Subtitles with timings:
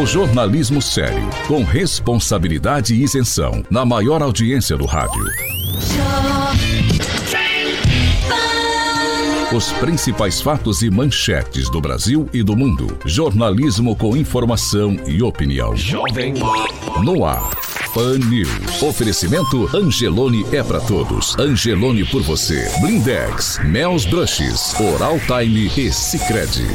[0.00, 5.24] O jornalismo sério, com responsabilidade e isenção, na maior audiência do rádio.
[9.54, 12.98] Os principais fatos e manchetes do Brasil e do mundo.
[13.06, 15.76] Jornalismo com informação e opinião.
[15.76, 16.34] Jovem
[17.04, 17.50] No ar.
[17.94, 18.82] Pan News.
[18.82, 21.38] Oferecimento Angelone é para todos.
[21.38, 22.68] Angelone por você.
[22.80, 26.66] Blindex, Mel's Brushes, Oral Time e Sicredi.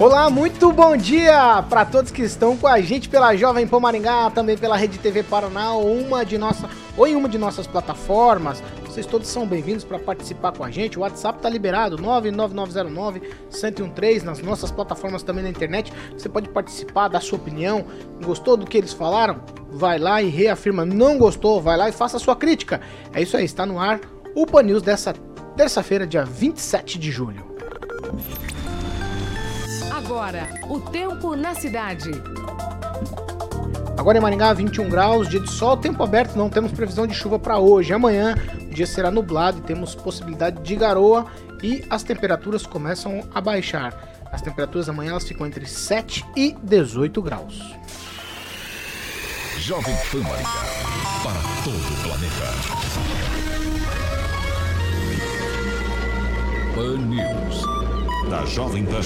[0.00, 4.30] Olá, muito bom dia para todos que estão com a gente pela Jovem Pan Maringá,
[4.30, 8.62] também pela Rede TV Paraná, ou uma de nossa, ou em uma de nossas plataformas.
[8.86, 10.98] Vocês todos são bem-vindos para participar com a gente.
[10.98, 15.92] O WhatsApp tá liberado, 99909-1013, nas nossas plataformas também na internet.
[16.16, 17.84] Você pode participar, dar sua opinião.
[18.24, 19.42] Gostou do que eles falaram?
[19.70, 20.86] Vai lá e reafirma.
[20.86, 21.60] Não gostou?
[21.60, 22.80] Vai lá e faça a sua crítica.
[23.12, 24.00] É isso aí, está no ar
[24.34, 25.12] o Pan News dessa
[25.56, 27.44] terça-feira, dia 27 de julho.
[29.92, 32.10] Agora, o tempo na cidade.
[33.96, 37.38] Agora em Maringá, 21 graus, dia de sol, tempo aberto, não temos previsão de chuva
[37.38, 37.92] para hoje.
[37.92, 41.26] Amanhã, o dia será nublado e temos possibilidade de garoa
[41.62, 43.94] e as temperaturas começam a baixar.
[44.32, 47.62] As temperaturas amanhã elas ficam entre 7 e 18 graus.
[49.58, 50.50] Jovem Pan Maringá,
[51.22, 53.43] para todo o planeta.
[56.74, 57.62] Pan News
[58.28, 59.00] da Jovem Pan.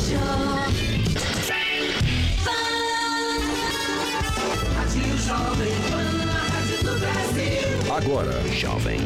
[7.94, 9.00] Agora, Jovem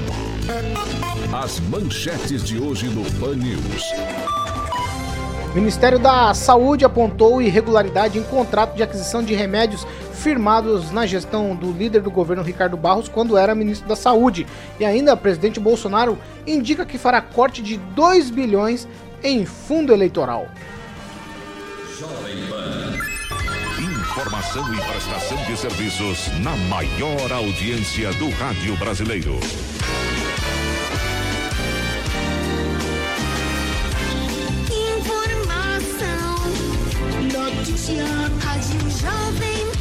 [1.32, 3.82] As manchetes de hoje no Pan News.
[5.56, 9.84] Ministério da Saúde apontou irregularidade em contrato de aquisição de remédios
[10.22, 14.46] firmados na gestão do líder do governo Ricardo Barros quando era ministro da Saúde.
[14.78, 16.16] E ainda, o presidente Bolsonaro
[16.46, 18.86] indica que fará corte de 2 bilhões
[19.22, 20.46] em fundo eleitoral.
[21.98, 23.02] Jovem Pan.
[23.82, 29.40] Informação e prestação de serviços na maior audiência do rádio brasileiro.
[35.00, 36.36] Informação,
[37.56, 38.04] notícia,
[38.40, 39.71] rádio Jovem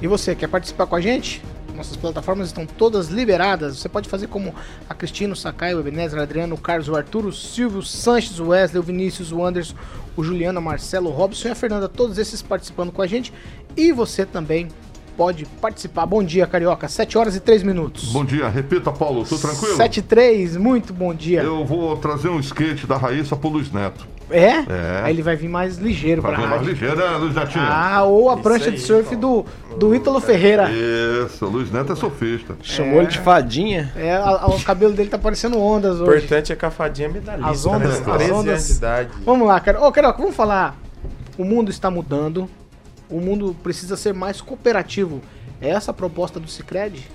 [0.00, 1.42] E você, quer participar com a gente?
[1.74, 3.78] Nossas plataformas estão todas liberadas.
[3.78, 4.54] Você pode fazer como
[4.88, 7.82] a Cristina, o Sakai, o Ebenezer, o Adriano, o Carlos, o Arthur, o Silvio, o
[7.82, 9.74] Sanches, o Wesley, o Vinícius, o Anderson,
[10.16, 11.88] o Juliano, o Marcelo, o Robson e a Fernanda.
[11.88, 13.32] Todos esses participando com a gente.
[13.76, 14.68] E você também
[15.16, 16.06] pode participar.
[16.06, 16.88] Bom dia, Carioca.
[16.88, 18.12] 7 horas e 3 minutos.
[18.12, 18.48] Bom dia.
[18.48, 19.24] Repita, Paulo.
[19.24, 19.76] Tudo tranquilo?
[19.76, 20.56] 7 e 3.
[20.56, 21.42] Muito bom dia.
[21.42, 24.06] Eu vou trazer um skate da Raíssa pro Luiz Neto.
[24.30, 24.46] É?
[24.46, 24.64] é?
[25.04, 27.64] Aí ele vai vir mais ligeiro vai pra vir mais ligeiro, né, Luiz Netinho?
[27.66, 29.44] Ah, ou a Isso prancha aí, de surf do,
[29.78, 30.68] do Ítalo Ferreira.
[30.70, 32.56] Isso, o Luiz Neto é sofista.
[32.62, 32.98] Chamou é.
[32.98, 33.92] ele de fadinha.
[33.96, 36.10] É, a, a, o cabelo dele tá parecendo ondas hoje.
[36.10, 37.50] O importante é que a fadinha é medalhista.
[37.50, 38.14] As ondas, né?
[38.14, 38.70] as ondas.
[38.70, 39.10] idade.
[39.24, 39.80] Vamos lá, cara.
[39.80, 40.76] Ô, oh, Carioca, vamos falar.
[41.36, 42.48] O mundo está mudando.
[43.08, 45.22] O mundo precisa ser mais cooperativo.
[45.60, 47.08] É essa a proposta do Cicred?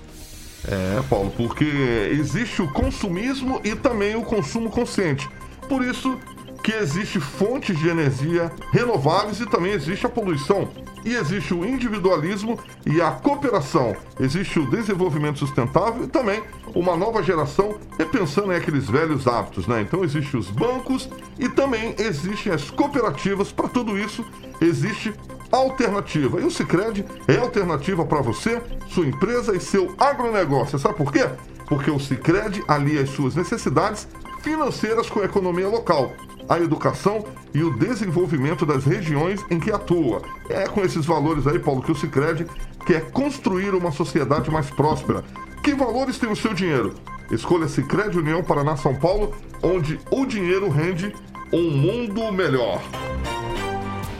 [0.66, 1.64] É, Paulo, porque
[2.10, 5.28] existe o consumismo e também o consumo consciente.
[5.68, 6.18] Por isso,
[6.64, 10.66] que existe fontes de energia renováveis e também existe a poluição.
[11.04, 13.94] E existe o individualismo e a cooperação.
[14.18, 16.42] Existe o desenvolvimento sustentável e também
[16.74, 19.82] uma nova geração repensando em aqueles velhos hábitos, né?
[19.82, 23.52] Então existem os bancos e também existem as cooperativas.
[23.52, 24.24] Para tudo isso
[24.58, 25.12] existe
[25.52, 26.40] alternativa.
[26.40, 30.78] E o Sicredi é alternativa para você, sua empresa e seu agronegócio.
[30.78, 31.28] Sabe por quê?
[31.66, 34.08] Porque o Sicredi alia as suas necessidades
[34.40, 36.10] financeiras com a economia local
[36.48, 40.22] a educação e o desenvolvimento das regiões em que atua.
[40.48, 42.46] É com esses valores aí, Paulo, que o Cicred
[42.86, 45.24] quer construir uma sociedade mais próspera.
[45.62, 46.94] Que valores tem o seu dinheiro?
[47.30, 51.14] Escolha Cicred União Paraná São Paulo, onde o dinheiro rende
[51.52, 52.82] um mundo melhor.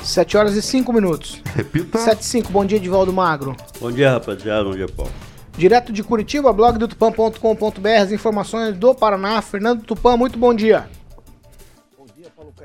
[0.02, 1.42] 7 horas e 5 minutos.
[1.54, 1.98] Repita.
[1.98, 2.52] 7 e 5.
[2.52, 3.56] Bom dia, Divaldo Magro.
[3.80, 4.64] Bom dia, rapaziada.
[4.64, 5.12] Bom dia, Paulo.
[5.56, 9.40] Direto de Curitiba, blog do tupan.com.br, as informações do Paraná.
[9.40, 10.88] Fernando Tupan, muito bom dia.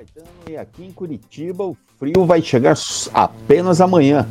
[0.10, 2.76] Caetano e aqui em Curitiba o frio vai chegar
[3.14, 4.28] apenas amanhã.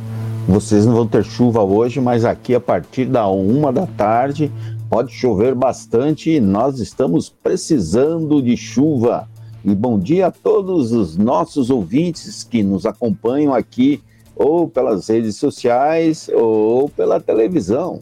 [0.47, 4.51] vocês não vão ter chuva hoje, mas aqui a partir da uma da tarde
[4.89, 9.29] pode chover bastante e nós estamos precisando de chuva.
[9.63, 14.01] E bom dia a todos os nossos ouvintes que nos acompanham aqui,
[14.35, 18.01] ou pelas redes sociais, ou pela televisão.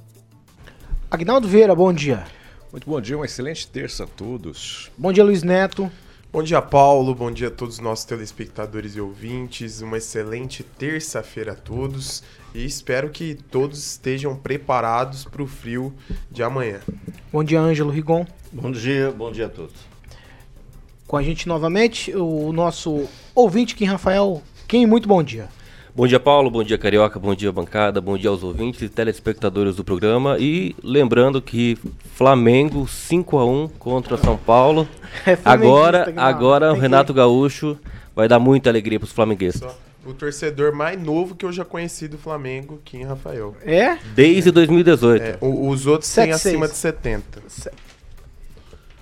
[1.09, 2.25] Agnaldo Vieira, bom dia.
[2.71, 4.91] Muito bom dia, uma excelente terça a todos.
[4.97, 5.91] Bom dia, Luiz Neto.
[6.29, 7.15] Bom dia, Paulo.
[7.15, 9.79] Bom dia a todos os nossos telespectadores e ouvintes.
[9.79, 12.21] Uma excelente terça-feira a todos
[12.53, 15.94] e espero que todos estejam preparados para o frio
[16.29, 16.81] de amanhã.
[17.31, 18.27] Bom dia, Ângelo Rigon.
[18.51, 19.75] Bom dia, bom dia a todos.
[21.07, 24.44] Com a gente novamente, o nosso ouvinte, Kim Rafael.
[24.68, 25.47] Kim, muito bom dia.
[25.97, 26.51] Bom dia, Paulo.
[26.51, 27.17] Bom dia, Carioca.
[27.17, 27.99] Bom dia, bancada.
[27.99, 30.38] Bom dia aos ouvintes e telespectadores do programa.
[30.39, 31.75] E lembrando que
[32.13, 34.88] Flamengo 5 a 1 contra São Paulo.
[35.25, 37.17] É agora, agora o Renato que...
[37.17, 37.75] Gaúcho
[38.15, 39.71] vai dar muita alegria para os flamenguistas.
[39.71, 43.55] Só o torcedor mais novo que eu já conheci do Flamengo, Kim Rafael.
[43.63, 43.97] É?
[44.13, 45.23] Desde 2018.
[45.23, 47.41] É, os outros têm acima de 70.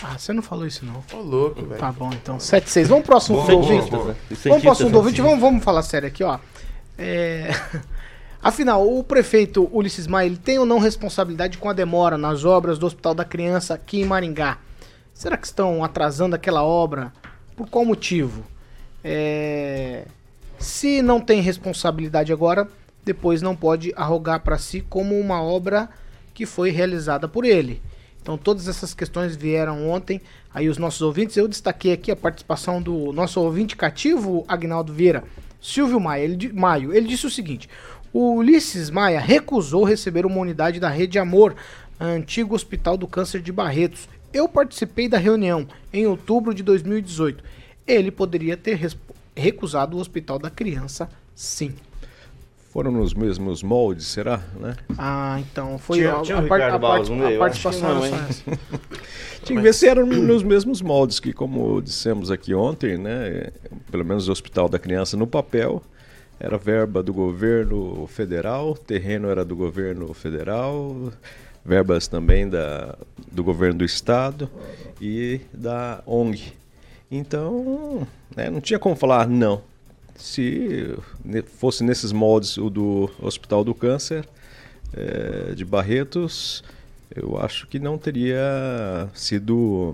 [0.02, 1.02] Ah, você não falou isso não.
[1.02, 1.80] Tô louco, velho.
[1.80, 2.38] Tá bom, então.
[2.38, 2.86] 7-6.
[2.86, 3.90] Vamos pro próximo bom, ouvinte.
[4.46, 5.22] Vamos pro assunto ouvinte.
[5.22, 6.40] Vamos, vamos falar sério aqui, ó.
[6.98, 7.50] É...
[8.42, 12.86] Afinal, o prefeito Ulisses Maia tem ou não responsabilidade com a demora nas obras do
[12.86, 14.60] Hospital da Criança aqui em Maringá?
[15.14, 17.12] Será que estão atrasando aquela obra?
[17.56, 18.44] Por qual motivo?
[19.04, 20.06] É...
[20.60, 22.68] Se não tem responsabilidade agora,
[23.04, 25.90] depois não pode arrogar para si como uma obra
[26.34, 27.82] que foi realizada por ele.
[28.22, 30.20] Então todas essas questões vieram ontem
[30.54, 31.38] aí os nossos ouvintes.
[31.38, 35.24] Eu destaquei aqui a participação do nosso ouvinte cativo, Agnaldo Vieira,
[35.66, 36.24] Silvio Maia.
[36.24, 36.94] Ele, Maio.
[36.94, 37.68] Ele disse o seguinte:
[38.14, 41.56] o Ulisses Maia recusou receber uma unidade da Rede Amor,
[42.00, 44.08] antigo Hospital do Câncer de Barretos.
[44.32, 47.44] Eu participei da reunião em outubro de 2018.
[47.88, 48.80] Ele poderia ter
[49.36, 51.74] recusado o Hospital da Criança, sim.
[52.76, 54.44] Foram nos mesmos moldes, será?
[54.60, 54.76] Né?
[54.98, 58.02] Ah, então foi tinha, a, tinha a, a, a, part, a participação.
[58.02, 58.02] Não,
[59.44, 63.48] tinha que ver se eram nos mesmos moldes, que como dissemos aqui ontem, né,
[63.90, 65.82] pelo menos o Hospital da Criança no papel,
[66.38, 71.14] era verba do governo federal, terreno era do governo federal,
[71.64, 72.98] verbas também da,
[73.32, 74.50] do governo do estado
[75.00, 76.52] e da ONG.
[77.10, 78.06] Então,
[78.36, 79.62] né, não tinha como falar não.
[80.16, 80.98] Se
[81.58, 84.28] fosse nesses moldes o do Hospital do Câncer
[84.94, 86.64] é, de Barretos,
[87.14, 89.94] eu acho que não teria sido.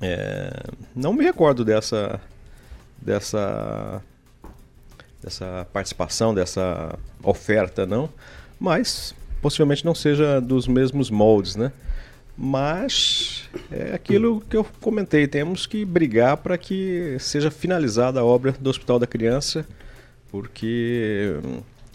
[0.00, 0.50] É,
[0.94, 2.20] não me recordo dessa,
[3.00, 4.02] dessa,
[5.22, 8.08] dessa participação, dessa oferta, não.
[8.58, 11.72] Mas possivelmente não seja dos mesmos moldes, né?
[12.42, 18.52] Mas é aquilo que eu comentei, temos que brigar para que seja finalizada a obra
[18.52, 19.66] do Hospital da Criança,
[20.30, 21.34] porque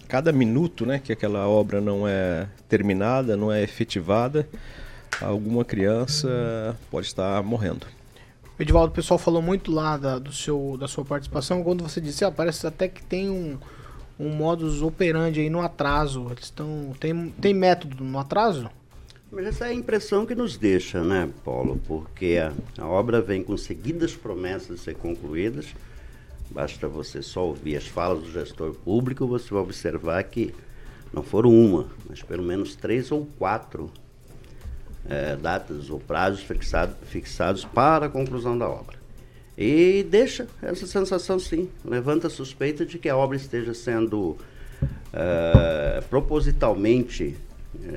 [0.08, 4.48] cada minuto né, que aquela obra não é terminada, não é efetivada,
[5.20, 7.88] alguma criança pode estar morrendo.
[8.60, 12.24] Edivaldo, o pessoal falou muito lá da, do seu, da sua participação, quando você disse,
[12.24, 13.58] ah, parece até que tem um,
[14.20, 16.28] um modus operandi aí no atraso.
[16.30, 16.94] Eles estão.
[17.00, 18.70] Tem, tem método no atraso?
[19.32, 21.82] Mas essa é a impressão que nos deixa, né, Paulo?
[21.88, 25.74] Porque a, a obra vem com seguidas promessas de ser concluídas.
[26.50, 30.54] Basta você só ouvir as falas do gestor público, você vai observar que
[31.12, 33.92] não foram uma, mas pelo menos três ou quatro
[35.10, 38.98] é, datas ou prazos fixado, fixados para a conclusão da obra.
[39.58, 44.38] E deixa essa sensação, sim, levanta a suspeita de que a obra esteja sendo
[45.12, 47.36] é, propositalmente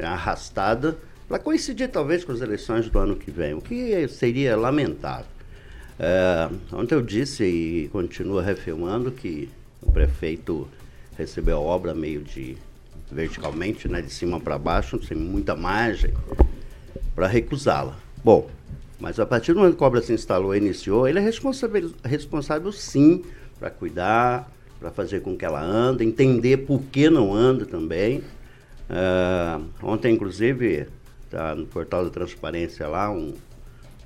[0.03, 0.97] arrastada
[1.29, 5.27] para coincidir talvez com as eleições do ano que vem, o que seria lamentável.
[5.99, 9.49] É, ontem eu disse e continuo refilmando que
[9.83, 10.67] o prefeito
[11.17, 12.57] recebeu a obra meio de
[13.11, 16.13] verticalmente, né, de cima para baixo, sem muita margem,
[17.15, 17.97] para recusá-la.
[18.25, 18.49] Bom,
[18.99, 21.91] mas a partir do momento que a obra se instalou e iniciou, ele é responsável,
[22.05, 23.25] responsável sim
[23.59, 28.23] para cuidar, para fazer com que ela ande, entender por que não anda também.
[28.89, 30.87] Uh, ontem, inclusive,
[31.29, 33.35] Está no portal da transparência lá, um,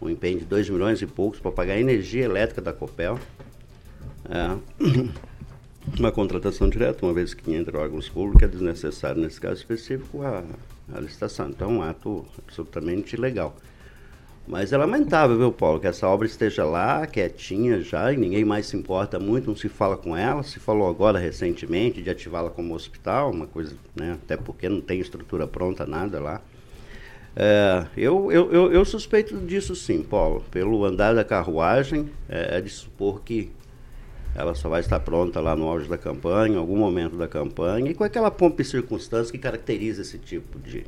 [0.00, 3.16] um empenho de 2 milhões e poucos para pagar a energia elétrica da Copel.
[4.28, 4.58] É,
[5.96, 10.42] uma contratação direta, uma vez que entra órgãos públicos, é desnecessário, nesse caso específico, a,
[10.92, 11.48] a licitação.
[11.48, 13.54] Então, é um ato absolutamente ilegal.
[14.44, 18.66] Mas é lamentável, viu, Paulo, que essa obra esteja lá, quietinha já, e ninguém mais
[18.66, 20.42] se importa muito, não se fala com ela.
[20.42, 24.18] Se falou agora recentemente de ativá-la como hospital, uma coisa, né?
[24.20, 26.42] Até porque não tem estrutura pronta, nada lá.
[27.34, 30.44] É, eu, eu, eu, eu, suspeito disso sim, Paulo.
[30.50, 33.50] Pelo andar da carruagem, é, é de supor que
[34.34, 37.90] Ela só vai estar pronta lá no auge da campanha, em algum momento da campanha,
[37.90, 40.84] e com aquela pompa e circunstância que caracteriza esse tipo de,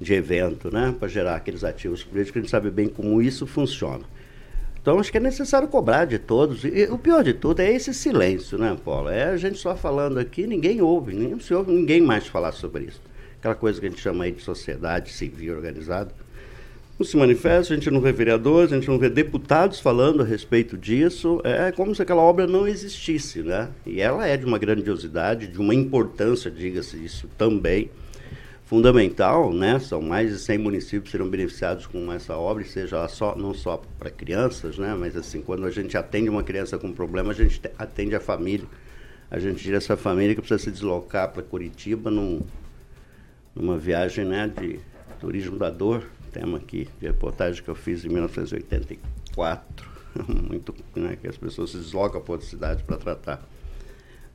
[0.00, 0.94] de evento, né?
[0.98, 4.04] Para gerar aqueles ativos políticos, a gente sabe bem como isso funciona.
[4.80, 6.64] Então acho que é necessário cobrar de todos.
[6.64, 9.08] E o pior de tudo é esse silêncio, né, Paulo?
[9.08, 12.84] É a gente só falando aqui, ninguém ouve, não se ouve ninguém mais falar sobre
[12.84, 13.00] isso.
[13.38, 16.12] Aquela coisa que a gente chama aí de sociedade civil organizada
[16.98, 20.26] não se manifesta, a gente não vê vereadores, a gente não vê deputados falando a
[20.26, 21.40] respeito disso.
[21.44, 23.68] É como se aquela obra não existisse, né?
[23.86, 27.88] E ela é de uma grandiosidade, de uma importância, diga-se isso também,
[28.64, 29.78] fundamental, né?
[29.78, 34.10] São mais de 100 municípios serão beneficiados com essa obra, seja só, não só para
[34.10, 34.92] crianças, né?
[34.98, 38.66] Mas assim, quando a gente atende uma criança com problema, a gente atende a família.
[39.30, 42.40] A gente tira essa família que precisa se deslocar para Curitiba num,
[43.58, 44.78] numa viagem né, de
[45.20, 49.88] turismo da dor, tema aqui de reportagem que eu fiz em 1984,
[50.48, 53.42] muito, né, que as pessoas se deslocam para outra cidade para tratar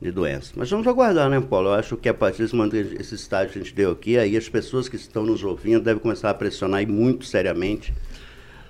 [0.00, 0.52] de doença.
[0.56, 1.68] Mas vamos aguardar, né, Paulo?
[1.68, 4.88] Eu acho que a partir desse estágio que a gente deu aqui, aí as pessoas
[4.88, 7.94] que estão nos ouvindo devem começar a pressionar e muito seriamente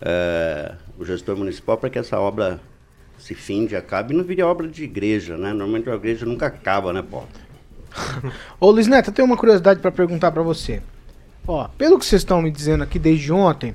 [0.00, 2.61] é, o gestor municipal para que essa obra
[3.18, 5.52] se finde, acabe e não vire obra de igreja, né?
[5.52, 7.28] Normalmente a igreja nunca acaba, né, Paulo?
[8.60, 10.82] Ô Luiz Neto, eu tenho uma curiosidade para perguntar para você.
[11.46, 13.74] Ó, pelo que vocês estão me dizendo aqui desde ontem,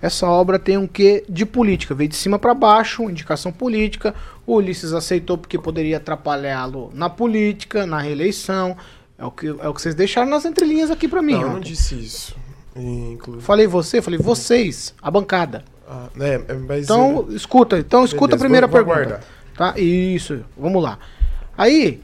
[0.00, 4.14] essa obra tem um quê de política, veio de cima para baixo, indicação política.
[4.46, 8.76] O Ulisses aceitou porque poderia atrapalhá-lo na política, na reeleição.
[9.18, 11.32] É o que, é o que vocês deixaram nas entrelinhas aqui para mim.
[11.32, 12.36] Não, eu não disse isso.
[12.76, 13.42] Inclusive.
[13.42, 15.64] Falei você, falei vocês, a bancada.
[15.88, 19.14] Ah, é, mas então, escuta, então escuta Beleza, a primeira vou, vou pergunta.
[19.56, 19.72] Aguardar.
[19.74, 19.80] Tá?
[19.80, 20.98] Isso, vamos lá.
[21.56, 22.02] Aí,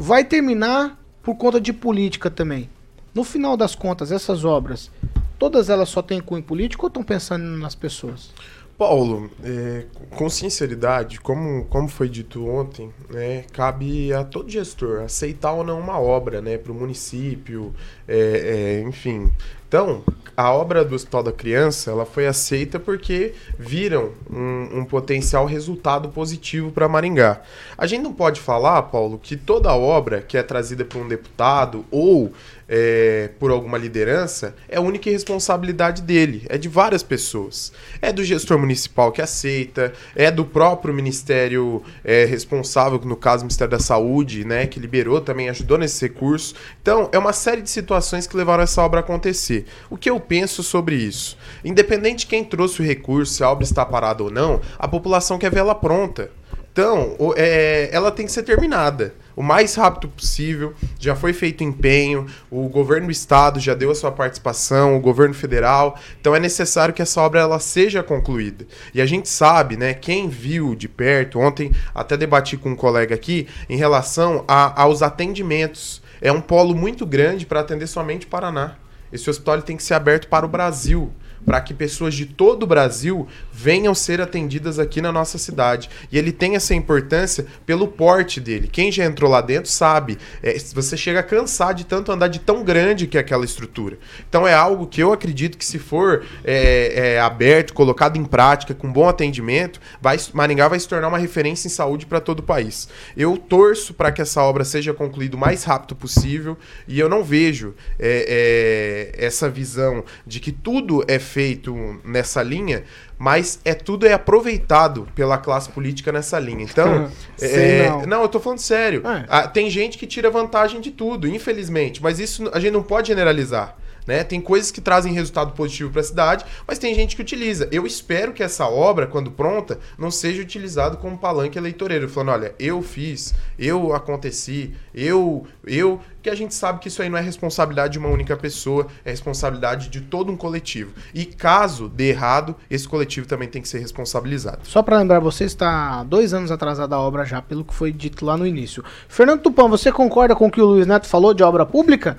[0.00, 2.70] vai terminar por conta de política também.
[3.14, 4.90] No final das contas, essas obras,
[5.38, 8.30] todas elas só têm cunho político ou estão pensando nas pessoas?
[8.78, 9.84] Paulo, é,
[10.16, 15.78] com sinceridade, como, como foi dito ontem, né, cabe a todo gestor aceitar ou não
[15.78, 17.74] uma obra né, para o município,
[18.08, 19.30] é, é, enfim.
[19.70, 20.02] Então,
[20.36, 26.08] a obra do Hospital da Criança ela foi aceita porque viram um, um potencial resultado
[26.08, 27.40] positivo para Maringá.
[27.78, 31.84] A gente não pode falar, Paulo, que toda obra que é trazida por um deputado
[31.88, 32.32] ou
[32.72, 37.72] é, por alguma liderança é única responsabilidade dele, é de várias pessoas.
[38.00, 43.46] É do gestor municipal que aceita, é do próprio ministério é, responsável, no caso o
[43.46, 46.54] Ministério da Saúde, né, que liberou também, ajudou nesse recurso.
[46.80, 49.66] Então, é uma série de situações que levaram essa obra a acontecer.
[49.90, 51.36] O que eu penso sobre isso?
[51.64, 55.38] Independente de quem trouxe o recurso, se a obra está parada ou não, a população
[55.38, 56.30] quer vê-la pronta.
[56.72, 60.74] Então, é, ela tem que ser terminada o mais rápido possível.
[60.98, 65.34] Já foi feito empenho, o governo do estado já deu a sua participação, o governo
[65.34, 65.98] federal.
[66.20, 68.66] Então é necessário que essa obra ela seja concluída.
[68.92, 73.14] E a gente sabe, né, quem viu de perto, ontem até debati com um colega
[73.14, 76.02] aqui em relação a, aos atendimentos.
[76.20, 78.76] É um polo muito grande para atender somente Paraná.
[79.10, 81.10] Esse hospital tem que ser aberto para o Brasil
[81.44, 85.90] para que pessoas de todo o Brasil venham ser atendidas aqui na nossa cidade.
[86.10, 88.68] E ele tem essa importância pelo porte dele.
[88.70, 92.38] Quem já entrou lá dentro sabe, é, você chega a cansar de tanto andar de
[92.38, 93.98] tão grande que é aquela estrutura.
[94.28, 98.74] Então é algo que eu acredito que se for é, é, aberto, colocado em prática,
[98.74, 102.42] com bom atendimento, vai, Maringá vai se tornar uma referência em saúde para todo o
[102.42, 102.88] país.
[103.16, 106.56] Eu torço para que essa obra seja concluída o mais rápido possível
[106.86, 112.84] e eu não vejo é, é, essa visão de que tudo é feito nessa linha,
[113.16, 116.64] mas é tudo é aproveitado pela classe política nessa linha.
[116.64, 117.10] Então,
[117.40, 118.02] é, não.
[118.02, 118.22] não.
[118.22, 119.02] eu tô falando sério.
[119.06, 119.24] É.
[119.28, 123.08] Ah, tem gente que tira vantagem de tudo, infelizmente, mas isso a gente não pode
[123.08, 123.76] generalizar.
[124.10, 124.24] Né?
[124.24, 127.68] Tem coisas que trazem resultado positivo para a cidade, mas tem gente que utiliza.
[127.70, 132.52] Eu espero que essa obra, quando pronta, não seja utilizada como palanque eleitoreiro, falando, olha,
[132.58, 137.20] eu fiz, eu aconteci, eu, eu, que a gente sabe que isso aí não é
[137.20, 140.92] responsabilidade de uma única pessoa, é responsabilidade de todo um coletivo.
[141.14, 144.62] E caso dê errado, esse coletivo também tem que ser responsabilizado.
[144.64, 148.26] Só para lembrar, você está dois anos atrasada a obra já, pelo que foi dito
[148.26, 148.82] lá no início.
[149.06, 152.18] Fernando Tupan, você concorda com o que o Luiz Neto falou de obra pública?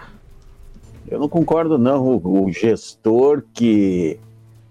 [1.12, 2.08] Eu não concordo, não.
[2.08, 4.18] O, o gestor que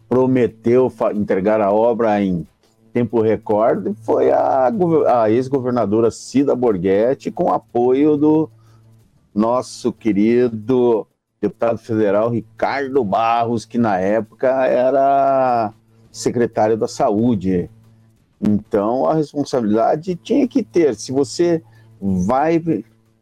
[0.09, 2.47] prometeu entregar a obra em
[2.95, 4.73] tempo recorde foi a,
[5.23, 8.51] a ex-governadora Cida Borghetti, com apoio do
[9.35, 11.07] nosso querido
[11.43, 15.75] deputado federal Ricardo Barros, que na época era
[16.11, 17.71] secretário da Saúde.
[18.41, 20.95] Então a responsabilidade tinha que ter.
[20.95, 21.63] Se você
[22.01, 22.59] vai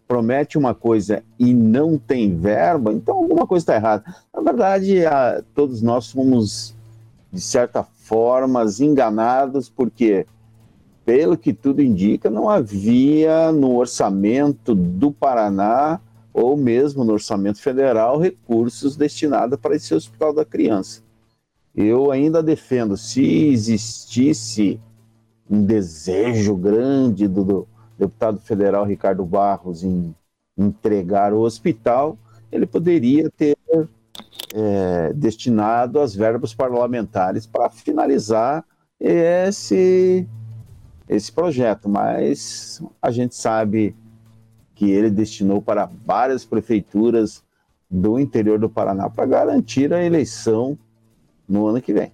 [0.09, 4.05] promete uma coisa e não tem verba, então alguma coisa está errada.
[4.35, 6.75] Na verdade, a, todos nós somos,
[7.31, 10.27] de certa forma, enganados, porque
[11.05, 16.01] pelo que tudo indica, não havia no orçamento do Paraná
[16.33, 21.03] ou mesmo no orçamento federal recursos destinados para esse hospital da criança.
[21.75, 24.81] Eu ainda defendo, se existisse
[25.51, 30.15] um desejo grande do, do deputado federal Ricardo Barros em
[30.57, 32.17] entregar o hospital,
[32.51, 33.57] ele poderia ter
[34.55, 38.65] é, destinado as verbas parlamentares para finalizar
[38.99, 40.27] esse,
[41.09, 43.95] esse projeto, mas a gente sabe
[44.75, 47.45] que ele destinou para várias prefeituras
[47.91, 50.79] do interior do Paraná para garantir a eleição
[51.49, 52.13] no ano que vem.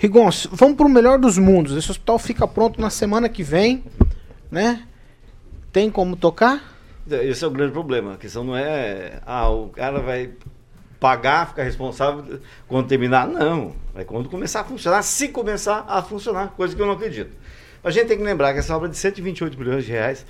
[0.00, 1.76] Rigon, vamos para o melhor dos mundos.
[1.76, 3.84] Esse hospital fica pronto na semana que vem,
[4.50, 4.88] né?
[5.70, 6.74] Tem como tocar?
[7.06, 8.14] Esse é o grande problema.
[8.14, 10.30] A questão não é, ah, o cara vai
[10.98, 13.28] pagar, ficar responsável quando terminar.
[13.28, 13.74] Não.
[13.94, 17.36] É quando começar a funcionar, se começar a funcionar, coisa que eu não acredito.
[17.84, 20.24] A gente tem que lembrar que essa obra é de 128 milhões de reais,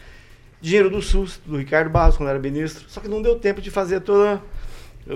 [0.60, 3.70] dinheiro do SUS, do Ricardo Barros, quando era ministro, só que não deu tempo de
[3.70, 4.42] fazer toda.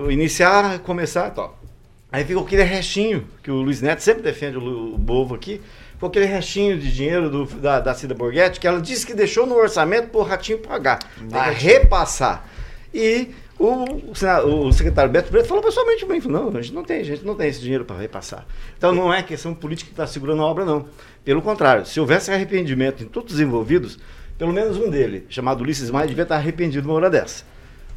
[0.09, 1.64] iniciar, começar e tal.
[2.11, 5.61] Aí ficou aquele restinho, que o Luiz Neto sempre defende o, o Bovo aqui,
[5.93, 9.45] ficou aquele restinho de dinheiro do, da, da Cida Borghetti, que ela disse que deixou
[9.45, 12.47] no orçamento para o Ratinho pagar, para repassar.
[12.93, 16.99] E o, o, o, secretário Beto Preto falou pessoalmente bem, não, a gente não tem,
[16.99, 18.45] a gente não tem esse dinheiro para repassar.
[18.77, 20.85] Então não é questão política que está segurando a obra, não.
[21.23, 23.97] Pelo contrário, se houvesse arrependimento em todos os envolvidos,
[24.37, 27.45] pelo menos um dele, chamado Ulisses Maia, devia estar arrependido de uma hora dessa,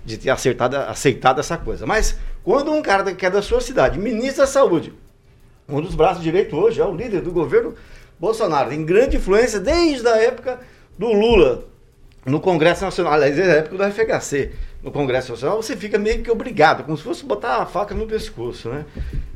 [0.09, 1.87] de ter acertado, aceitado essa coisa.
[1.87, 4.93] Mas quando um cara que é da sua cidade, ministro da Saúde,
[5.69, 7.75] um dos braços direitos hoje, é o líder do governo
[8.19, 10.59] Bolsonaro, tem grande influência desde a época
[10.99, 11.65] do Lula
[12.25, 14.51] no Congresso Nacional, aliás, desde a época do FHC,
[14.83, 18.07] no Congresso Nacional, você fica meio que obrigado, como se fosse botar a faca no
[18.07, 18.85] pescoço, né?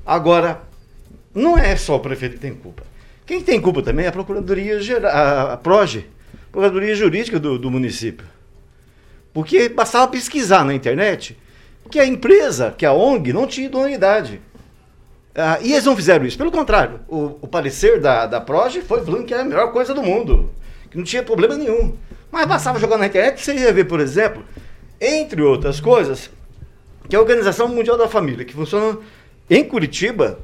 [0.04, 0.62] Agora,
[1.34, 2.82] não é só o prefeito que tem culpa.
[3.24, 6.06] Quem tem culpa também é a Procuradoria Geral, a PROGE,
[6.50, 8.26] Procuradoria Jurídica do, do município.
[9.32, 11.36] Porque bastava pesquisar na internet
[11.90, 14.40] que a empresa, que a ONG, não tinha idoneidade.
[15.34, 16.38] Ah, e eles não fizeram isso.
[16.38, 19.94] Pelo contrário, o, o parecer da, da PROGE foi falando que era a melhor coisa
[19.94, 20.50] do mundo,
[20.90, 21.96] que não tinha problema nenhum.
[22.30, 24.42] Mas bastava jogar na internet, você ia ver, por exemplo,
[25.00, 26.30] entre outras coisas,
[27.08, 28.98] que a Organização Mundial da Família, que funciona
[29.50, 30.38] em Curitiba,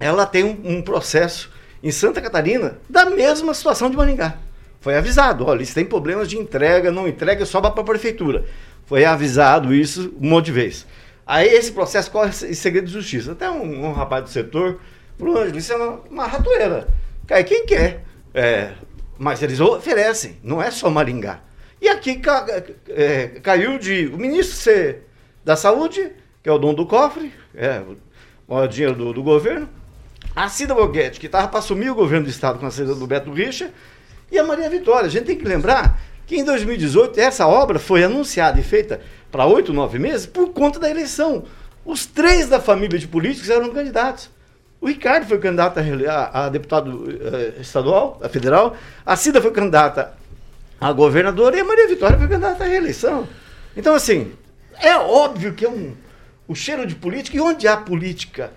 [0.00, 1.50] ela tem um, um processo
[1.82, 4.38] em Santa Catarina da mesma situação de Maringá.
[4.82, 8.44] Foi avisado, olha, eles têm problemas de entrega, não entrega, só para a prefeitura.
[8.84, 10.86] Foi avisado isso um monte de vezes.
[11.24, 13.30] Aí esse processo corre em segredo de justiça.
[13.30, 14.80] Até um, um rapaz do setor
[15.16, 16.88] falou, Ângelo, isso é uma, uma ratoeira.
[17.28, 18.02] Cai quem quer.
[18.34, 18.72] É,
[19.16, 21.38] mas eles oferecem, não é só Maringá.
[21.80, 22.44] E aqui ca,
[22.88, 24.98] é, caiu de o ministro C,
[25.44, 26.10] da Saúde,
[26.42, 27.96] que é o dono do cofre, é, o
[28.52, 29.68] maior dinheiro do, do governo,
[30.34, 33.06] a Cida Boguete, que estava para assumir o governo do Estado com a saída do
[33.06, 33.72] Beto Richa,
[34.32, 35.06] e a Maria Vitória.
[35.06, 39.46] A gente tem que lembrar que em 2018 essa obra foi anunciada e feita para
[39.46, 41.44] oito, nove meses por conta da eleição.
[41.84, 44.30] Os três da família de políticos eram candidatos.
[44.80, 50.14] O Ricardo foi candidato a, a deputado uh, estadual, a federal, a Cida foi candidata
[50.80, 53.28] a governadora e a Maria Vitória foi candidata à reeleição.
[53.76, 54.32] Então, assim,
[54.80, 55.94] é óbvio que é um,
[56.48, 58.52] o cheiro de política, e onde há política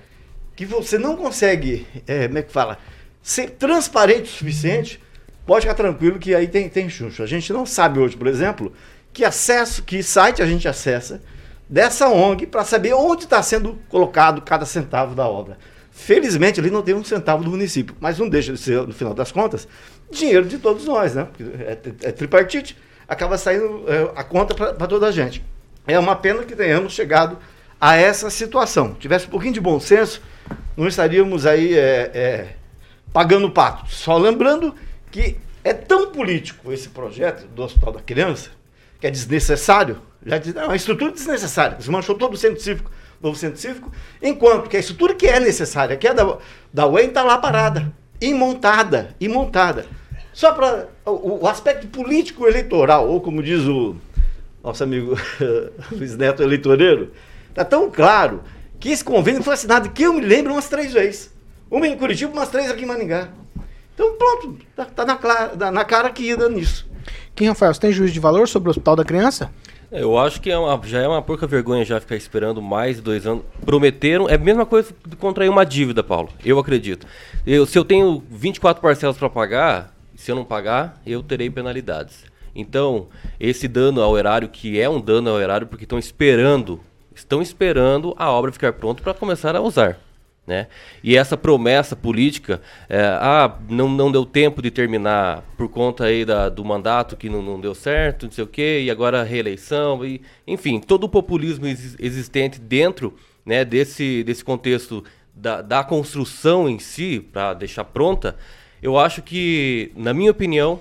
[0.55, 2.79] que você não consegue, é, como é que fala,
[3.21, 4.99] ser transparente o suficiente,
[5.45, 7.23] pode ficar tranquilo que aí tem, tem chuncho.
[7.23, 8.73] A gente não sabe hoje, por exemplo,
[9.13, 11.21] que acesso, que site a gente acessa
[11.69, 15.57] dessa ONG para saber onde está sendo colocado cada centavo da obra.
[15.91, 19.13] Felizmente ali não tem um centavo do município, mas não deixa de ser, no final
[19.13, 19.67] das contas,
[20.11, 21.27] dinheiro de todos nós, né?
[21.59, 21.77] É,
[22.09, 22.77] é tripartite,
[23.07, 25.43] acaba saindo é, a conta para toda a gente.
[25.87, 27.37] É uma pena que tenhamos chegado
[27.79, 28.93] a essa situação.
[28.95, 30.21] Tivesse um pouquinho de bom senso,
[30.75, 32.55] não estaríamos aí é, é
[33.13, 33.89] pagando pato.
[33.89, 34.75] Só lembrando
[35.15, 38.49] que é tão político esse projeto do Hospital da Criança,
[38.99, 42.91] que é desnecessário, já diz, é uma estrutura desnecessária, você manchou todo o centro cívico,
[43.21, 43.89] novo centro cívico,
[44.21, 46.37] enquanto que a estrutura que é necessária, que é da,
[46.73, 49.85] da UEM, está lá parada, imontada, imontada.
[50.33, 53.95] Só para o, o, aspecto político eleitoral, ou como diz o
[54.61, 55.17] nosso amigo
[55.95, 57.13] Luiz Neto eleitoreiro,
[57.47, 58.43] está tão claro
[58.81, 61.33] que esse convênio foi assinado, que eu me lembro, umas três vezes.
[61.71, 63.29] Uma em Curitiba, umas três aqui em Maningá.
[63.95, 66.85] Então, pronto, tá, tá na, na, cara que ia nisso.
[67.33, 69.49] Quem, Rafael, você tem juízo de valor sobre o Hospital da Criança?
[69.89, 73.01] Eu acho que é uma, já é uma porca vergonha já ficar esperando mais de
[73.01, 73.45] dois anos.
[73.65, 76.29] Prometeram, é a mesma coisa de contrair uma dívida, Paulo.
[76.43, 77.07] Eu acredito.
[77.47, 82.25] Eu, se eu tenho 24 parcelas para pagar, se eu não pagar, eu terei penalidades.
[82.53, 83.07] Então,
[83.39, 86.81] esse dano ao erário, que é um dano ao erário, porque estão esperando,
[87.13, 89.97] estão esperando a obra ficar pronta para começar a usar.
[90.45, 90.67] Né?
[91.03, 96.23] E essa promessa política, é, ah, não, não deu tempo de terminar por conta aí
[96.23, 99.23] da, do mandato que não, não deu certo, não sei o quê, e agora a
[99.23, 105.03] reeleição, e, enfim, todo o populismo ex existente dentro né, desse, desse contexto
[105.33, 108.35] da, da construção em si, para deixar pronta,
[108.83, 110.79] eu acho que, na minha opinião,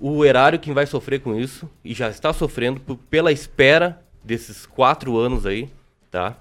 [0.00, 5.16] o erário quem vai sofrer com isso, e já está sofrendo pela espera desses quatro
[5.16, 5.68] anos aí,
[6.10, 6.36] tá?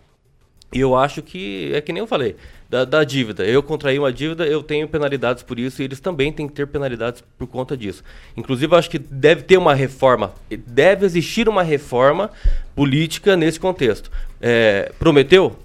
[0.75, 2.35] E eu acho que, é que nem eu falei,
[2.69, 3.45] da, da, dívida.
[3.45, 6.67] Eu contraí uma dívida, eu tenho penalidades por isso e eles também têm que ter
[6.67, 8.03] penalidades por conta disso.
[8.35, 10.33] Inclusive, eu acho que deve ter uma reforma,
[10.67, 12.29] deve existir uma reforma
[12.75, 14.11] política nesse contexto.
[14.41, 15.55] É, prometeu?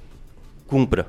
[0.69, 1.09] Cumpra.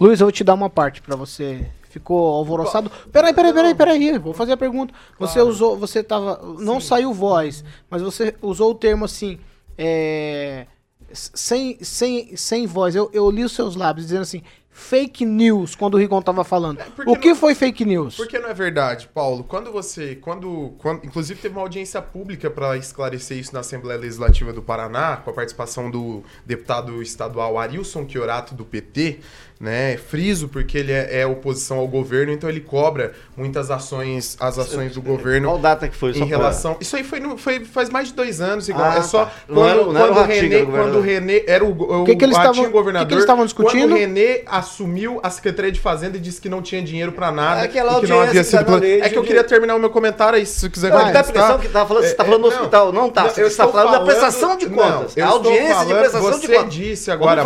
[0.00, 1.64] Luiz, eu vou te dar uma parte para você.
[1.88, 2.90] Ficou alvoroçado.
[3.12, 4.18] Peraí, peraí, peraí, peraí.
[4.18, 4.92] Vou fazer a pergunta.
[5.16, 5.48] Você claro.
[5.48, 6.40] usou, você tava.
[6.58, 6.88] Não Sim.
[6.88, 9.38] saiu voz, mas você usou o termo assim.
[9.78, 10.66] É,
[11.12, 12.94] sem, sem, sem voz.
[12.94, 14.42] Eu, eu li os seus lábios dizendo assim:
[14.76, 16.80] fake news quando o Rigon tava falando.
[16.80, 18.14] É o que não, foi fake news?
[18.14, 19.42] Porque não é verdade, Paulo.
[19.42, 24.52] Quando você, quando, quando inclusive teve uma audiência pública para esclarecer isso na Assembleia Legislativa
[24.52, 29.20] do Paraná, com a participação do deputado estadual Arilson Chiorato do PT,
[29.58, 29.96] né?
[29.96, 34.94] Friso porque ele é, é, oposição ao governo, então ele cobra muitas ações, as ações
[34.94, 35.48] do governo.
[35.48, 36.12] Qual data que foi?
[36.12, 36.82] Em relação, pra...
[36.82, 38.90] isso aí foi, no, foi faz mais de dois anos, igual.
[38.90, 39.32] Ah, é só tá.
[39.46, 42.70] quando, era, quando, o René, quando o René era o, o, que que eles tavam,
[42.70, 43.06] governador.
[43.06, 43.80] Que que eles estavam discutindo?
[43.80, 47.32] Quando o René assumiu a secretaria de fazenda e disse que não tinha dinheiro para
[47.32, 48.80] nada, é que não havia sido plan...
[48.82, 50.90] É que eu queria terminar o meu comentário aí, se quiser.
[50.90, 53.28] Não, dá a impressão que tá falando, você tá falando no hospital, não tá?
[53.28, 55.16] Você está falando da prestação de contas.
[55.16, 56.64] A audiência de prestação de contas.
[56.64, 57.42] Você disse agora,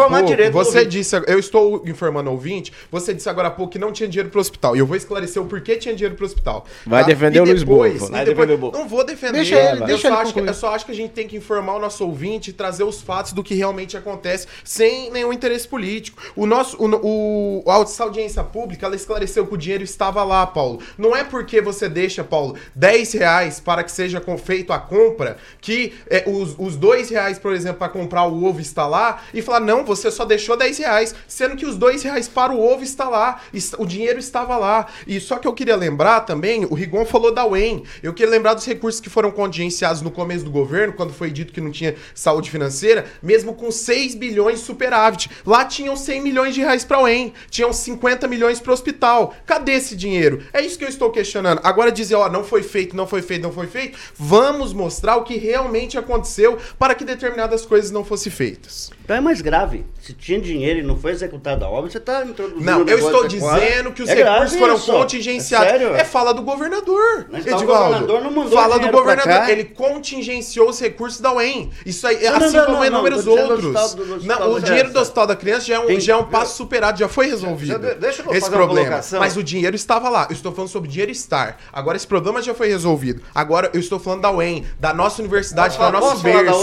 [0.51, 4.31] você disse, eu estou informando ouvinte você disse agora há pouco que não tinha dinheiro
[4.31, 4.75] pro hospital.
[4.75, 6.65] E eu vou esclarecer o porquê tinha dinheiro pro hospital.
[6.87, 7.09] Vai tá?
[7.09, 8.09] defender e o Luiz Bovo.
[8.09, 9.33] Vai defender o Não vou defender.
[9.33, 11.29] Deixa ele, eu, deixa só ele acho que, eu só acho que a gente tem
[11.29, 15.33] que informar o nosso ouvinte e trazer os fatos do que realmente acontece sem nenhum
[15.33, 16.21] interesse político.
[16.35, 20.81] O nosso, o, o, a audiência pública, ela esclareceu que o dinheiro estava lá, Paulo.
[20.97, 25.93] Não é porque você deixa, Paulo, 10 reais para que seja feito a compra, que
[26.09, 29.61] é, os, os 2 reais, por exemplo, para comprar o ovo está lá, e falar,
[29.61, 33.09] não, você só deixou 10 reais, sendo que os 2 reais para o ovo está
[33.09, 33.41] lá,
[33.77, 34.87] o dinheiro estava lá.
[35.09, 38.55] E só que eu queria lembrar também, o Rigon falou da UEM, eu queria lembrar
[38.55, 41.97] dos recursos que foram contingenciados no começo do governo, quando foi dito que não tinha
[42.15, 45.29] saúde financeira, mesmo com 6 bilhões superávit.
[45.45, 49.35] Lá tinham 100 milhões de reais para a UEM, tinham 50 milhões para o hospital.
[49.45, 50.45] Cadê esse dinheiro?
[50.53, 51.61] É isso que eu estou questionando.
[51.65, 55.25] Agora dizer, ó, não foi feito, não foi feito, não foi feito, vamos mostrar o
[55.25, 58.93] que realmente aconteceu para que determinadas coisas não fossem feitas.
[59.11, 59.85] Então é mais grave.
[60.01, 62.65] Se tinha dinheiro e não foi executada a obra, você está introduzindo.
[62.65, 64.93] Não, eu estou dizendo que os é recursos foram isso.
[64.93, 65.73] contingenciados.
[65.73, 67.27] É, é, fala do governador.
[67.29, 67.65] Mas Edivaldo.
[67.65, 69.49] o governador não mandou Fala do governador.
[69.49, 71.73] Ele contingenciou os recursos da UEM.
[71.85, 73.97] Isso aí, não, assim não, como não, inúmeros outros.
[73.97, 76.17] Do do não, o dinheiro do Hospital da Criança já é um, Tem, já é
[76.17, 77.83] um passo superado, já foi resolvido.
[77.83, 79.01] Já, deixa eu esse problema.
[79.19, 80.29] Mas o dinheiro estava lá.
[80.31, 81.59] Eu estou falando sobre o dinheiro estar.
[81.73, 83.23] Agora esse problema já foi resolvido.
[83.35, 86.61] Agora eu estou falando da UEM, da nossa universidade, da nossa berço.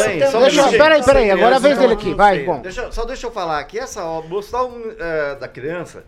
[0.78, 2.14] Peraí, peraí, agora a vez dele aqui.
[2.14, 2.62] Vai, bom.
[2.92, 6.04] Só deixa eu falar que essa obra, o Hospital eh, da Criança,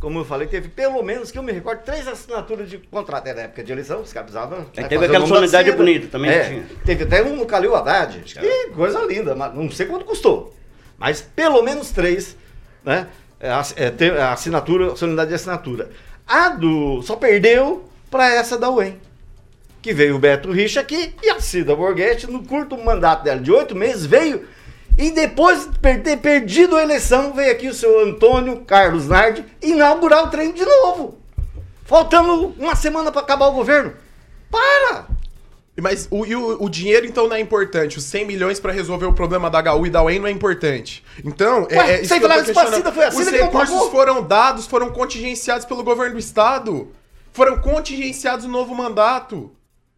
[0.00, 3.26] como eu falei, teve pelo menos, que eu me recordo, três assinaturas de contrato.
[3.26, 4.66] Era época de eleição, os caras precisavam.
[4.76, 6.30] É, teve aquela solenidade bonita também.
[6.30, 6.66] É, tinha.
[6.84, 8.20] Teve até um no Calil Haddad.
[8.20, 8.68] Que é.
[8.68, 10.54] coisa linda, mas não sei quanto custou.
[10.96, 12.36] Mas pelo menos três,
[12.84, 13.08] né?
[13.40, 15.90] É, é, a assinatura, a solenidade de assinatura.
[16.26, 17.02] A do.
[17.02, 19.00] Só perdeu para essa da UEM.
[19.82, 23.50] Que veio o Beto Richa aqui e a Cida Borghetti, no curto mandato dela de
[23.50, 24.46] oito meses, veio
[24.98, 30.24] e depois de ter perdido a eleição, veio aqui o seu Antônio Carlos Nardi inaugurar
[30.24, 31.16] o trem de novo.
[31.84, 33.94] Faltando uma semana para acabar o governo.
[34.50, 35.06] Para!
[35.80, 37.96] Mas o, o, o, dinheiro, então, não é importante.
[37.96, 41.04] Os 100 milhões para resolver o problema da HU e da UEM não é importante.
[41.24, 42.92] Então, é, Ué, é, isso que eu tô.
[42.92, 46.88] Foi assim Os recursos foram dados, foram contingenciados pelo governo do Estado.
[47.32, 49.52] Foram contingenciados no novo mandato.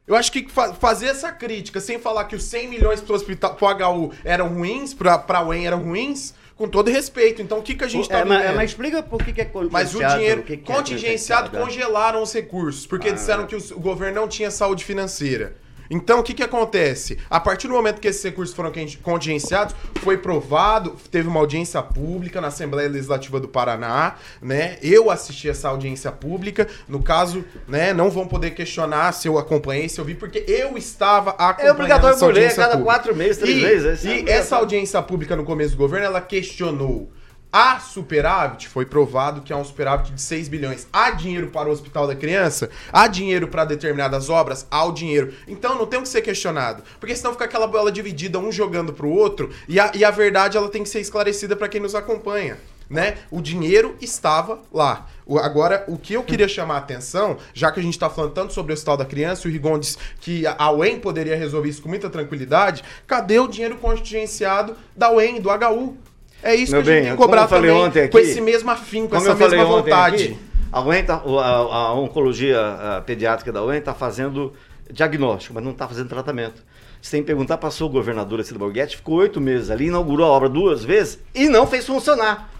[0.06, 3.54] Eu acho que fa fazer essa crítica sem falar que os 100 milhões pro, hospital,
[3.54, 7.40] pro HU eram ruins, pra, pra UEM eram ruins, com todo respeito.
[7.40, 9.44] Então o que, que a gente está é, mas, mas, explica por que, que é
[9.44, 9.72] contingenciado.
[9.72, 13.12] Mas o dinheiro que que é contingenciado é congelaram os recursos, porque ah.
[13.12, 15.56] disseram que o governo não tinha saúde financeira.
[15.90, 17.18] Então, o que, que acontece?
[17.28, 18.72] A partir do momento que esses recursos foram
[19.02, 24.78] contingenciados, foi provado, teve uma audiência pública na Assembleia Legislativa do Paraná, né?
[24.80, 26.68] Eu assisti essa audiência pública.
[26.88, 30.78] No caso, né, não vão poder questionar se eu acompanhei, se eu vi, porque eu
[30.78, 34.04] estava acompanhando É obrigatório por lei a cada quatro meses, três e, meses.
[34.04, 37.10] E é essa audiência pública no começo do governo, ela questionou
[37.52, 40.86] Há superávit, foi provado que há um superávit de 6 bilhões.
[40.92, 42.70] Há dinheiro para o Hospital da Criança?
[42.92, 44.68] Há dinheiro para determinadas obras?
[44.70, 45.34] Há o dinheiro.
[45.48, 46.84] Então não tem que ser questionado.
[47.00, 50.12] Porque senão fica aquela bola dividida, um jogando para o outro, e a, e a
[50.12, 52.56] verdade ela tem que ser esclarecida para quem nos acompanha.
[52.88, 53.18] né?
[53.32, 55.08] O dinheiro estava lá.
[55.42, 58.52] Agora, o que eu queria chamar a atenção, já que a gente está falando tanto
[58.52, 61.88] sobre o hospital da criança, o Rigon disse que a UEM poderia resolver isso com
[61.88, 65.96] muita tranquilidade, cadê o dinheiro contingenciado da UEM, do HU?
[66.42, 68.40] É isso Meu que a gente bem, tem que cobrar também, ontem com aqui- esse
[68.40, 70.24] mesmo afim, com essa mesma vontade.
[70.24, 70.38] aqui,
[70.72, 72.58] a, tá- o- a, a oncologia
[72.96, 74.52] a pediátrica da UEM está fazendo
[74.90, 76.62] diagnóstico, mas não está fazendo tratamento.
[77.00, 80.30] Você tem que perguntar, passou o governador Cida Borghetti, ficou oito meses ali, inaugurou a
[80.30, 82.50] obra duas vezes e não fez funcionar.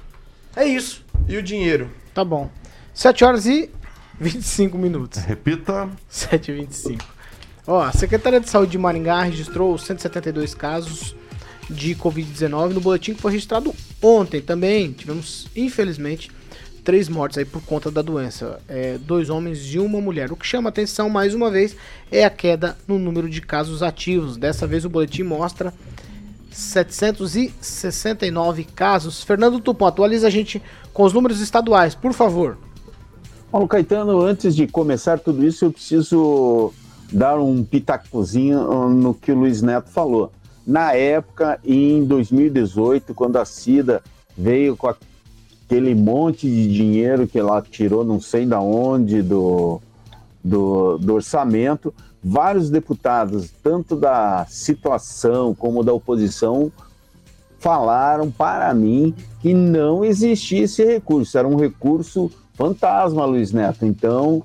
[0.57, 1.05] É isso.
[1.29, 1.91] E o dinheiro?
[2.15, 2.51] Tá bom.
[2.95, 3.71] 7 horas e
[4.19, 5.23] 25 minutos.
[5.25, 5.89] Repita.
[6.09, 7.05] 7 e 25.
[7.67, 11.15] Ó, a Secretaria de Saúde de Maringá registrou 172 casos
[11.71, 14.93] de Covid-19 no boletim que foi registrado ontem também.
[14.93, 16.31] Tivemos, infelizmente,
[16.85, 18.61] três mortes aí por conta da doença.
[18.69, 20.33] É, dois homens e uma mulher.
[20.33, 21.77] O que chama atenção, mais uma vez,
[22.11, 24.37] é a queda no número de casos ativos.
[24.37, 25.73] Dessa vez o boletim mostra
[26.51, 29.23] 769 casos.
[29.23, 30.61] Fernando Tupã, atualiza a gente
[30.93, 32.59] com os números estaduais, por favor.
[33.51, 36.73] Paulo Caetano, antes de começar tudo isso, eu preciso
[37.13, 40.33] dar um pitacozinho no que o Luiz Neto falou.
[40.67, 44.03] Na época, em 2018, quando a Cida
[44.37, 49.81] veio com aquele monte de dinheiro que ela tirou, não sei da onde, do,
[50.45, 51.93] do, do orçamento,
[52.23, 56.71] vários deputados, tanto da situação como da oposição,
[57.59, 63.87] falaram para mim que não existia esse recurso, era um recurso fantasma, Luiz Neto.
[63.87, 64.43] Então,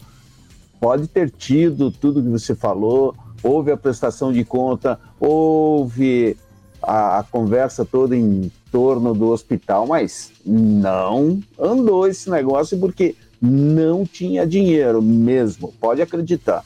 [0.80, 6.38] pode ter tido tudo que você falou, houve a prestação de conta, houve
[6.82, 14.06] a, a, conversa toda em torno do hospital, mas não andou esse negócio porque não
[14.06, 16.64] tinha dinheiro mesmo, pode acreditar.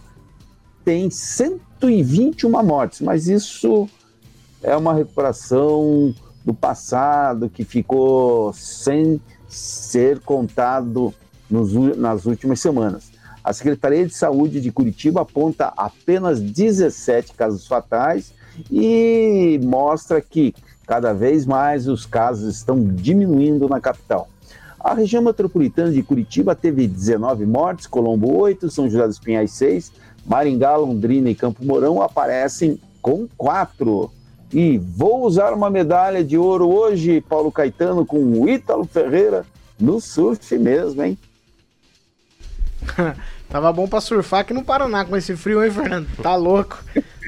[0.85, 3.89] tem 121 mortes, mas isso
[4.63, 6.15] é uma recuperação
[6.45, 11.15] do passado que ficou sem ser contado
[11.49, 13.13] nos, nas últimas semanas.
[13.43, 18.33] A Secretaria de Saúde de Curitiba aponta apenas 17 casos fatais
[18.71, 20.55] e mostra que
[20.87, 24.29] cada vez mais os casos estão diminuindo na capital.
[24.79, 29.93] A região metropolitana de Curitiba teve 19 mortes, Colombo 8, São José dos Pinhais 6,
[30.27, 34.11] Maringá, Londrina e Campo Mourão aparecem com 4.
[34.55, 39.45] E vou usar uma medalha de ouro hoje, Paulo Caetano, com o Ítalo Ferreira
[39.81, 41.19] no surf mesmo, hein?
[43.51, 46.09] Tava bom pra surfar aqui no Paraná com esse frio, hein, Fernando?
[46.23, 46.79] Tá louco.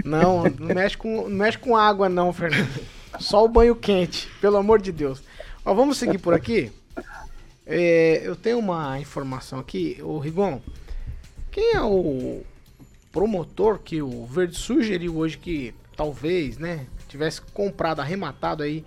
[0.05, 2.81] Não, não mexe com, não mexe com água, não, Fernando.
[3.19, 5.21] Só o banho quente, pelo amor de Deus.
[5.65, 6.71] Ó, vamos seguir por aqui.
[7.67, 10.61] É, eu tenho uma informação aqui, o Rigon.
[11.51, 12.43] Quem é o
[13.11, 18.85] promotor que o Verde sugeriu hoje que talvez, né, tivesse comprado, arrematado aí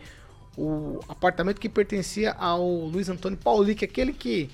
[0.57, 4.49] o apartamento que pertencia ao Luiz Antônio Paulic, aquele que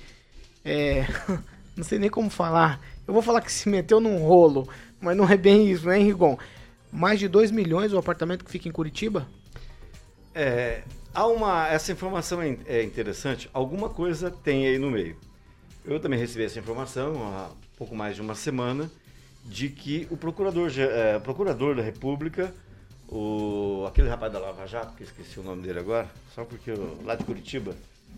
[0.64, 1.06] é,
[1.76, 2.80] não sei nem como falar.
[3.06, 4.68] Eu vou falar que se meteu num rolo,
[5.00, 6.38] mas não é bem isso, né, Rigon?
[6.92, 9.26] Mais de 2 milhões o apartamento que fica em Curitiba?
[10.34, 10.82] É,
[11.14, 13.48] há uma essa informação é, é interessante.
[13.52, 15.16] Alguma coisa tem aí no meio.
[15.84, 18.90] Eu também recebi essa informação há pouco mais de uma semana
[19.44, 22.52] de que o procurador, é, procurador da República,
[23.08, 26.98] o, aquele rapaz da Lava Jato, que esqueci o nome dele agora, só porque eu,
[27.04, 27.74] lá de Curitiba,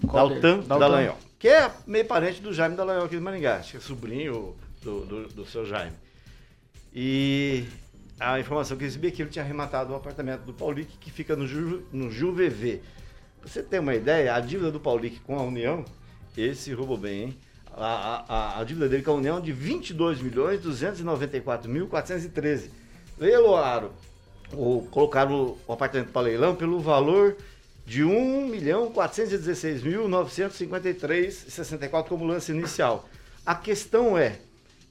[0.07, 0.61] Qual Daltan.
[0.61, 4.57] Dallagnol, que é meio parente do Jaime Dallagnol aqui de Maringá, acho que é sobrinho
[4.83, 5.97] do, do, do seu Jaime.
[6.95, 7.65] E
[8.19, 11.11] a informação que eu recebi é que ele tinha arrematado o apartamento do Paulic, que
[11.11, 12.81] fica no, Ju, no JuVV.
[13.41, 15.85] Pra você ter uma ideia, a dívida do Paulic com a União,
[16.37, 17.39] esse roubou bem, hein?
[17.73, 22.71] A, a, a dívida dele com a União é de 22 milhões 294 mil 413.
[23.17, 23.93] Leiloaram,
[24.53, 27.37] ou colocaram o apartamento para leilão pelo valor
[27.87, 33.09] de 1 milhão 416 mil 953,64 como lance inicial.
[33.47, 34.39] A questão é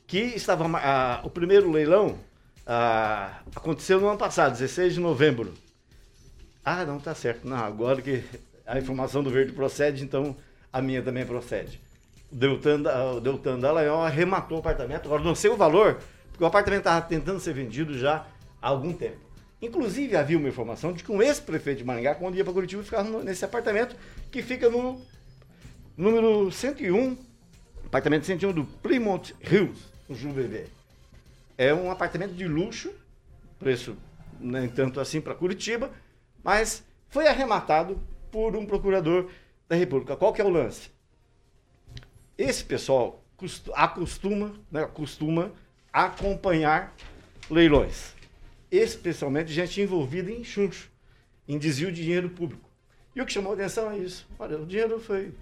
[0.08, 0.66] que estava
[1.24, 2.18] o primeiro leilão
[3.56, 5.54] aconteceu no ano passado, 16 de novembro.
[6.66, 7.48] Ah, não, tá certo.
[7.48, 8.24] Não, agora que
[8.66, 10.36] a informação do verde procede, então
[10.72, 11.80] a minha também procede.
[12.30, 15.06] O o Deltan Dallagnol arrematou o apartamento.
[15.06, 15.98] Agora não sei o valor,
[16.30, 18.26] porque o apartamento estava tentando ser vendido já
[18.62, 19.27] há algum tempo.
[19.62, 23.24] Inclusive, havia uma informação de que um ex-prefeito de Maringá, quando ia para Curitiba, ficava
[23.24, 23.96] nesse apartamento
[24.32, 25.02] que fica no
[25.96, 27.18] número 101,
[27.86, 30.68] apartamento 101 do Plymouth Hills, no Jubevê.
[31.58, 32.94] É um apartamento de luxo,
[33.58, 33.98] preço
[34.40, 35.92] nem tanto assim para Curitiba,
[36.44, 38.00] mas foi arrematado
[38.32, 39.30] por um procurador
[39.68, 40.16] da República.
[40.16, 40.92] Qual que é o lance?
[42.38, 43.24] Esse pessoal
[43.74, 45.52] acostuma, né, costuma
[45.92, 46.94] acompanhar
[47.50, 48.14] leilões,
[48.72, 50.90] especialmente gente envolvida em chuncho,
[51.48, 52.70] em desvio de dinheiro público.
[53.16, 54.28] E o que chamou a atenção é isso.
[54.38, 55.34] Olha, o dinheiro foi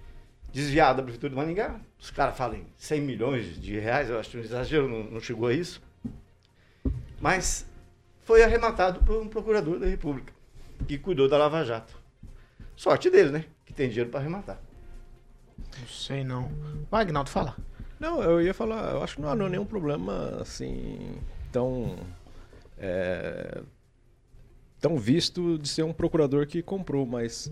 [0.52, 4.36] desviado da Prefeitura de Maningá, os caras falam em 100 milhões de reais, eu acho
[4.36, 5.82] um exagero, não, não chegou a isso.
[7.20, 7.66] Mas
[8.22, 10.32] foi arrematado por um procurador da República,
[10.86, 11.94] que cuidou da Lava Jato.
[12.74, 13.44] Sorte dele, né?
[13.64, 14.58] Que tem dinheiro para arrematar.
[15.78, 16.50] Não sei não.
[16.90, 17.56] Vai, Agnaldo, fala.
[17.98, 21.18] Não, eu ia falar, eu acho que não há nenhum problema assim
[21.50, 21.96] tão
[22.78, 23.62] é,
[24.80, 27.50] tão visto de ser um procurador que comprou, mas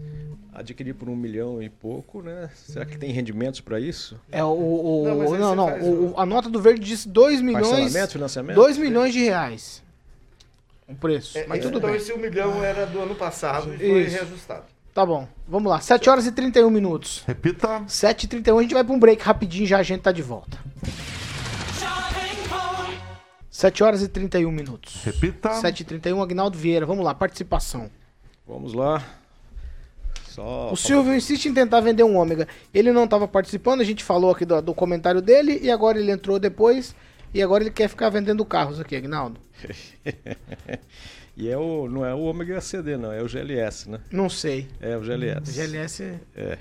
[0.53, 2.51] adquirir por um milhão e pouco, né?
[2.55, 4.19] Será que tem rendimentos para isso?
[4.31, 8.57] É o, o não, não, não o, a nota do verde diz 2 milhões, financiamento,
[8.57, 9.83] 2 milhões de reais.
[10.87, 11.99] O preço, é, mas tudo então bem.
[11.99, 14.17] esse 1 milhão era do ano passado e foi Isso.
[14.17, 14.65] reajustado.
[14.93, 15.81] Tá bom, vamos lá.
[15.81, 17.25] 7 horas e 31 minutos.
[17.27, 17.83] Repita.
[17.89, 20.23] 7 e 31 a gente vai pra um break rapidinho já a gente tá de
[20.23, 20.57] volta.
[23.55, 25.05] 7 horas e 31 minutos.
[25.05, 25.53] Repita.
[25.53, 27.89] 7 e 31 Agnaldo Vieira, vamos lá, participação.
[28.45, 29.01] Vamos lá.
[30.25, 32.49] Só O Silvio insiste em tentar vender um ômega.
[32.75, 36.11] Ele não estava participando, a gente falou aqui do, do comentário dele e agora ele
[36.11, 36.97] entrou depois
[37.33, 39.39] e agora ele quer ficar vendendo carros aqui, Agnaldo.
[41.37, 44.01] e é o, não é o Ômega CD, não, é o GLS, né?
[44.11, 44.67] Não sei.
[44.81, 45.53] É o GLS.
[45.53, 46.03] GLS.
[46.35, 46.59] É.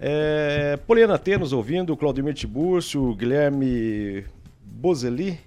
[0.00, 4.24] é Poliana T nos ouvindo, Claudemir Tiburcio, Guilherme
[4.64, 5.38] Bozeli,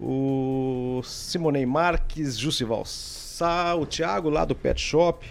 [0.00, 5.26] o Simonei Marques, Jussival Sá, o Thiago lá do Pet Shop,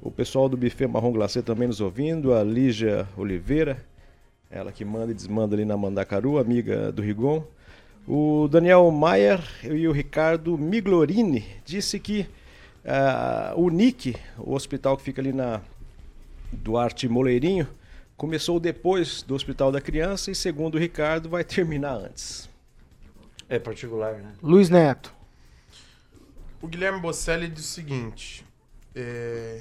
[0.00, 3.84] o pessoal do Buffet Marrom Glacê também nos ouvindo, a Lígia Oliveira,
[4.50, 7.44] ela que manda e desmanda ali na Mandacaru, amiga do Rigon.
[8.08, 12.26] O Daniel Maier e o Ricardo Miglorini disse que
[12.84, 15.60] ah, o NIC, o hospital que fica ali na
[16.50, 17.68] Duarte Moleirinho,
[18.16, 22.49] começou depois do Hospital da Criança e, segundo o Ricardo, vai terminar antes.
[23.50, 24.32] É particular, né?
[24.40, 25.12] Luiz Neto.
[26.62, 28.46] O Guilherme Bocelli diz o seguinte:
[28.94, 29.60] é,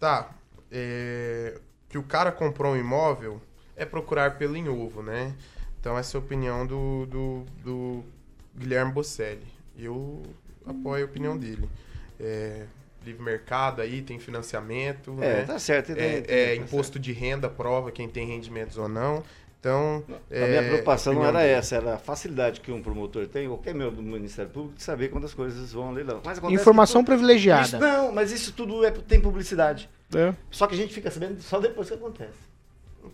[0.00, 0.30] tá,
[0.72, 1.60] é,
[1.90, 3.40] que o cara comprou um imóvel
[3.76, 5.34] é procurar pelo em ovo, né?
[5.78, 8.04] Então essa é a opinião do, do, do
[8.56, 9.46] Guilherme Bocelli.
[9.78, 10.22] Eu
[10.66, 11.68] apoio a opinião dele.
[12.18, 12.64] É,
[13.04, 15.12] livre mercado aí, tem financiamento.
[15.22, 15.44] É, né?
[15.44, 15.92] tá certo.
[15.92, 19.22] É, tem- é, tem- tá imposto de renda prova quem tem rendimentos ou não.
[19.60, 20.04] Então.
[20.30, 23.96] A minha preocupação não era essa, era a facilidade que um promotor tem, qualquer membro
[23.96, 26.20] do Ministério Público, de saber quando as coisas vão a leilão.
[26.24, 27.66] Mas acontece Informação que privilegiada.
[27.66, 29.90] Isso- não, mas isso tudo é, tem publicidade.
[30.14, 30.32] É.
[30.50, 32.48] Só que a gente fica sabendo só depois que acontece.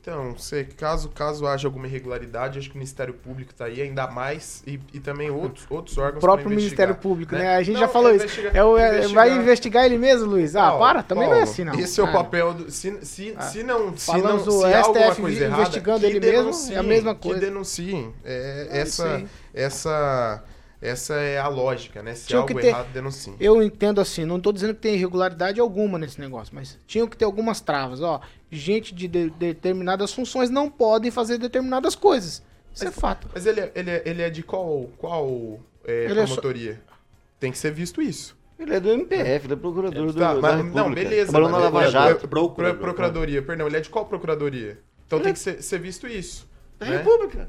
[0.01, 4.07] Então, sei, caso, caso haja alguma irregularidade, acho que o Ministério Público está aí, ainda
[4.07, 7.57] mais, e, e também outros, outros órgãos O próprio Ministério Público, né?
[7.57, 8.25] A gente Não, já falou é isso.
[8.25, 9.15] investigar- É o- é- investigar.
[9.29, 10.55] vai investigar ele mesmo, Luiz?
[10.57, 11.75] Ah, Paulo, para, também não é Paulo, assim, não.
[11.79, 12.13] Esse é o Ah.
[12.13, 12.71] papel do.
[12.71, 13.97] Se, se, se não.
[13.97, 16.83] Se Falamos não o se há STF coisa errada, investigando que ele mesmo, é a
[16.83, 17.39] mesma coisa.
[17.41, 18.15] Que denunciem.
[18.25, 20.43] É, É essa, essa,
[20.91, 22.15] essa é a lógica, né?
[22.15, 23.35] Se Tinha algo que ter- errado, denunciem.
[23.41, 27.17] Eu entendo assim, não tô dizendo que tem irregularidade alguma nesse negócio, mas tinham que
[27.17, 28.21] ter algumas travas, ó.
[28.51, 32.43] Gente de, de- determinadas funções não podem fazer determinadas coisas.
[32.73, 33.29] Isso é fato.
[33.33, 36.83] Mas ele é, ele é, ele é de qual, qual é, Ele é só- promotoria?
[37.41, 38.37] Tem que ser visto isso.
[38.59, 40.81] Ele é do MPF, ele é procurador do, Tá, da mas- República.
[40.83, 41.33] não, beleza.
[41.33, 42.25] Trabalhou na mas Lava ele é- Jato.
[42.25, 44.79] é- pro- Procuradoria, perdão, ele é de qual procuradoria?
[45.07, 46.49] Então tem que ser, ser visto isso.
[46.79, 46.97] Da né?
[46.99, 47.49] República.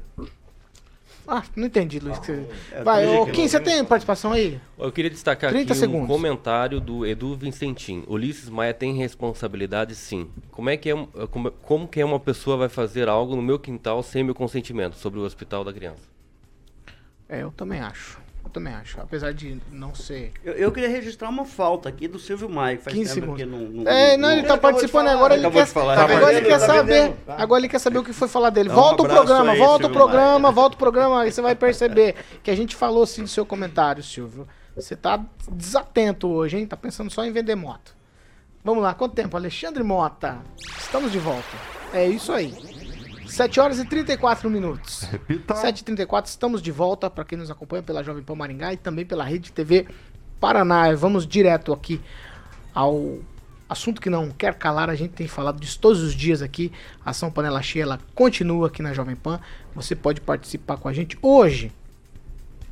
[1.28, 2.18] Ah, não entendi, Luiz.
[2.20, 4.60] que você- é, Vai, tem ô que- Kim, você tem participação aí?
[4.78, 6.04] Eu queria destacar 30 aqui segundos.
[6.04, 8.04] um comentário do Edu Vincentim.
[8.06, 10.28] Ulisses Maia tem responsabilidade sim.
[10.52, 10.94] Como é que é
[11.30, 14.94] como, como que é uma pessoa vai fazer algo no meu quintal sem meu consentimento
[14.96, 16.02] sobre o hospital da criança?
[17.28, 18.18] É, eu também acho.
[18.46, 19.00] Eu também acho.
[19.00, 20.32] Apesar de não ser.
[20.44, 23.40] Eu, eu queria registrar uma falta aqui do Silvio Maia, que faz 15 tempo que
[23.42, 23.74] segundos.
[23.74, 27.36] não, não, É, não, ele tá participando agora, ele quer, agora ele quer saber, tá?
[27.36, 28.68] agora ele quer saber o que foi falar dele.
[28.68, 32.56] Volta o programa, volta o programa, volta o programa, aí você vai perceber que a
[32.56, 34.46] gente falou sim do seu comentário, Silvio.
[34.76, 36.66] Você tá desatento hoje, hein?
[36.66, 37.96] Tá pensando só em vender moto.
[38.62, 39.36] Vamos lá, quanto tempo?
[39.36, 40.38] Alexandre Mota.
[40.78, 41.56] Estamos de volta.
[41.92, 42.52] É isso aí.
[43.26, 45.02] 7 horas e 34 minutos.
[45.02, 45.54] Repita.
[45.54, 49.24] 7h34, estamos de volta para quem nos acompanha pela Jovem Pan Maringá e também pela
[49.24, 49.86] Rede TV
[50.40, 50.92] Paraná.
[50.94, 52.00] Vamos direto aqui
[52.74, 53.18] ao
[53.68, 54.88] assunto que não quer calar.
[54.90, 56.72] A gente tem falado disso todos os dias aqui.
[57.04, 59.40] A Ação Panela Cheia ela continua aqui na Jovem Pan.
[59.74, 61.18] Você pode participar com a gente.
[61.20, 61.72] Hoje,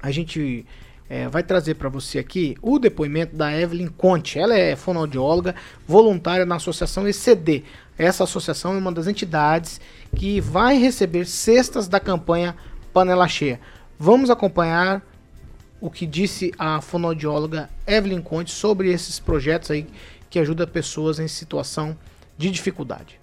[0.02, 0.66] a gente
[1.08, 4.38] é, vai trazer para você aqui o depoimento da Evelyn Conte.
[4.38, 5.54] Ela é fonoaudióloga
[5.86, 7.64] voluntária na Associação ECD.
[7.98, 9.80] Essa associação é uma das entidades
[10.16, 12.56] que vai receber cestas da campanha
[12.92, 13.60] Panela Cheia.
[13.98, 15.02] Vamos acompanhar
[15.80, 19.86] o que disse a fonoaudióloga Evelyn Conte sobre esses projetos aí
[20.28, 21.96] que ajudam pessoas em situação
[22.36, 23.20] de dificuldade.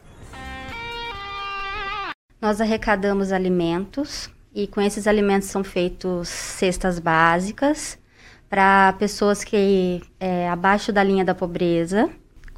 [2.39, 7.99] Nós arrecadamos alimentos e com esses alimentos são feitos cestas básicas
[8.49, 12.09] para pessoas que é, abaixo da linha da pobreza.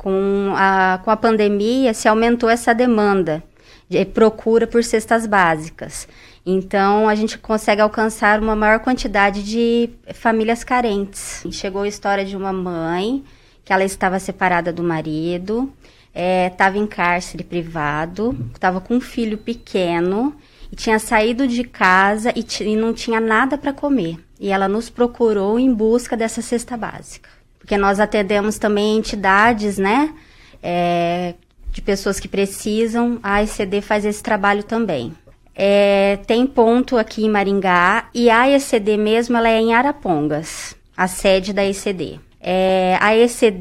[0.04, 3.42] Com a, com a pandemia se aumentou essa demanda
[3.90, 6.08] de procura por cestas básicas.
[6.46, 11.44] Então a gente consegue alcançar uma maior quantidade de famílias carentes.
[11.52, 13.24] Chegou a história de uma mãe
[13.64, 15.72] que ela estava separada do marido,
[16.52, 20.36] estava é, em cárcere privado, estava com um filho pequeno
[20.70, 24.20] e tinha saído de casa e, e não tinha nada para comer.
[24.38, 27.30] E ela nos procurou em busca dessa cesta básica.
[27.64, 30.14] Porque nós atendemos também entidades, né?
[30.62, 31.34] É,
[31.72, 33.20] de pessoas que precisam.
[33.24, 35.16] A ECD faz esse trabalho também.
[35.56, 41.08] É, tem ponto aqui em Maringá e a ECD mesmo ela é em Arapongas, a
[41.08, 42.20] sede da ECD.
[42.42, 43.54] É aecd.org.br.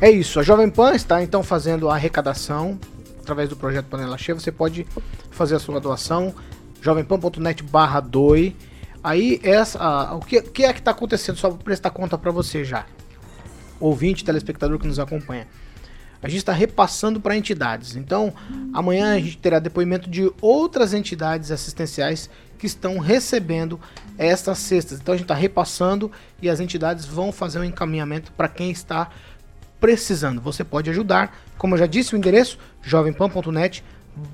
[0.00, 2.78] É isso, a Jovem Pan está então fazendo a arrecadação
[3.20, 4.38] através do projeto Panela Cheia.
[4.38, 4.86] Você pode
[5.30, 6.34] fazer a sua doação,
[6.80, 8.56] jovempan.net barra doe.
[9.02, 11.36] Aí, essa, a, o que, que, é que está acontecendo?
[11.36, 12.86] Só para prestar conta para você já,
[13.78, 15.46] ouvinte, telespectador que nos acompanha.
[16.20, 17.94] A gente está repassando para entidades.
[17.94, 18.34] Então,
[18.72, 23.80] amanhã a gente terá depoimento de outras entidades assistenciais que estão recebendo
[24.16, 24.98] essas cestas.
[24.98, 26.10] Então, a gente está repassando
[26.42, 29.10] e as entidades vão fazer um encaminhamento para quem está
[29.80, 30.40] precisando.
[30.40, 33.84] Você pode ajudar, como eu já disse, o endereço jovempan.net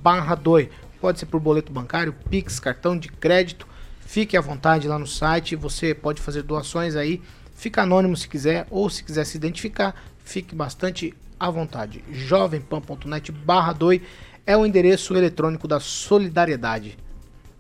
[0.03, 0.71] barra doi.
[1.05, 3.69] Pode ser por boleto bancário, Pix, cartão de crédito.
[4.07, 5.55] Fique à vontade lá no site.
[5.55, 7.21] Você pode fazer doações aí.
[7.55, 9.95] Fica anônimo se quiser, ou se quiser se identificar,
[10.25, 12.03] fique bastante à vontade.
[12.11, 14.01] jovempan.net barra doi
[14.47, 16.97] é o endereço eletrônico da solidariedade.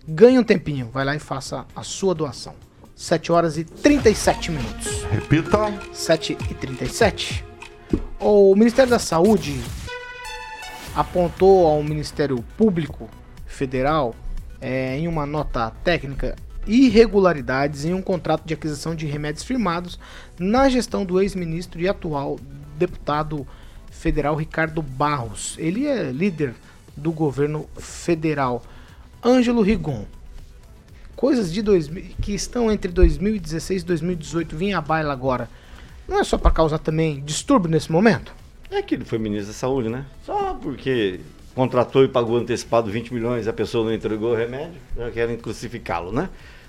[0.09, 2.55] Ganhe um tempinho, vai lá e faça a sua doação.
[2.97, 5.03] 7 horas e 37 minutos.
[5.11, 5.59] Repita.
[5.93, 7.45] 7 e 37.
[8.19, 9.61] O Ministério da Saúde
[10.97, 13.11] apontou ao Ministério Público
[13.55, 14.15] Federal,
[14.61, 16.37] é, em uma nota técnica,
[16.67, 19.99] irregularidades em um contrato de aquisição de remédios firmados
[20.39, 22.39] na gestão do ex-ministro e atual
[22.79, 23.47] deputado
[23.91, 25.55] federal Ricardo Barros.
[25.59, 26.55] Ele é líder
[26.97, 28.63] do governo federal.
[29.23, 30.05] Ângelo Rigon.
[31.17, 31.89] Coisas de dois,
[32.21, 35.49] que estão entre 2016 e 2018 vinha à baila agora
[36.07, 38.33] não é só para causar também distúrbio nesse momento?
[38.71, 40.05] É que ele foi ministro da Saúde, né?
[40.25, 41.21] Só porque
[41.55, 45.37] contratou e pagou antecipado 20 milhões e a pessoa não entregou o remédio, já querem
[45.37, 46.29] crucificá-lo, né?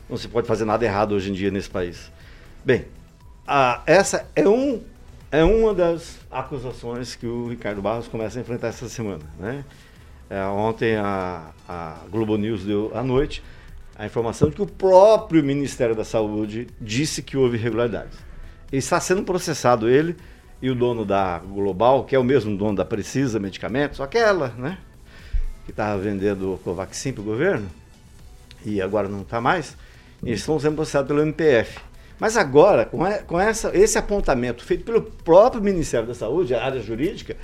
[0.10, 2.12] Não se pode fazer nada errado hoje em dia nesse país.
[2.64, 2.86] Bem,
[3.48, 4.82] a, essa é, um,
[5.32, 9.66] é uma das acusações que o Ricardo Barros começa a enfrentar essa semana, né?
[10.30, 13.44] É, ontem a, a Globo News deu à noite
[13.96, 18.18] a informação de que o próprio Ministério da Saúde disse que houve irregularidades
[18.72, 20.16] está sendo processado ele
[20.62, 24.78] e o dono da Global, que é o mesmo dono da Precisa Medicamentos, aquela, né?
[25.66, 27.70] Que estava vendendo o Covaxin para o governo
[28.66, 29.78] e agora não está mais.
[30.24, 31.80] Eles estão sendo processados pelo MPF.
[32.20, 36.82] Mas agora, com, com essa, esse apontamento feito pelo próprio Ministério da Saúde, a área
[36.82, 37.36] jurídica,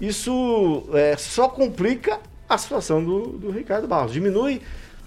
[0.00, 4.12] isso é, só complica a situação do, do Ricardo Barros.
[4.12, 4.60] Diminui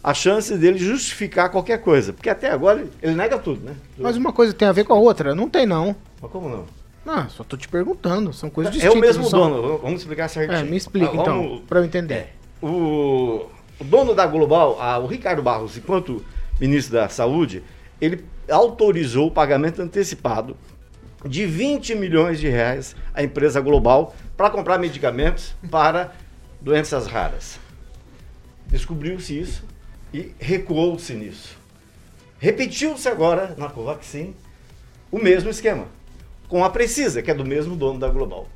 [0.04, 2.12] a chance dele justificar qualquer coisa.
[2.12, 3.76] Porque até agora ele nega tudo, né?
[3.98, 5.36] Mas uma coisa tem a ver com a outra?
[5.36, 5.96] Não tem, não.
[6.22, 6.66] Mas como não?
[7.06, 8.32] Não, só tô te perguntando.
[8.34, 8.96] São coisas é distintas.
[8.96, 9.78] É o mesmo dono.
[9.80, 10.58] Vamos explicar certinho.
[10.58, 11.62] É, me explica ah, então, vamos...
[11.62, 12.14] para eu entender.
[12.14, 12.30] É,
[12.62, 13.50] o...
[13.80, 16.24] o, dono da Global, a, o Ricardo Barros, enquanto
[16.60, 17.64] ministro da Saúde,
[18.00, 20.56] ele autorizou o pagamento antecipado
[21.26, 26.14] de 20 milhões de reais à empresa Global para comprar medicamentos para
[26.60, 27.60] doenças raras.
[28.68, 29.64] Descobriu-se isso
[30.14, 31.58] e recuou-se nisso.
[32.40, 34.36] Repetiu-se agora na Covaxin
[35.12, 35.88] o mesmo esquema,
[36.54, 38.48] com a Precisa, que é do mesmo dono da Global.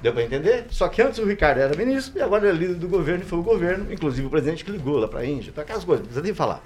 [0.00, 0.64] Deu para entender?
[0.70, 3.26] Só que antes o Ricardo era ministro e agora ele é líder do governo e
[3.26, 6.00] foi o governo, inclusive o presidente que ligou lá para a Índia, para aquelas coisas,
[6.00, 6.64] não precisa nem falar.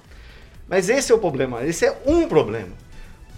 [0.65, 2.69] Mas esse é o problema, esse é um problema.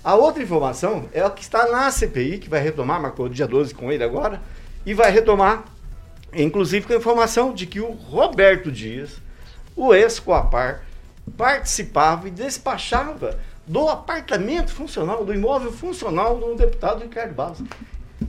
[0.03, 3.73] A outra informação é o que está na CPI, que vai retomar, marcou dia 12
[3.73, 4.39] com ele agora,
[4.85, 5.65] e vai retomar,
[6.31, 9.19] inclusive com a informação de que o Roberto Dias,
[9.75, 10.83] o ex-Coapar,
[11.35, 13.39] participava e despachava
[13.69, 17.61] do apartamento funcional, do imóvel funcional do deputado Ricardo Barros.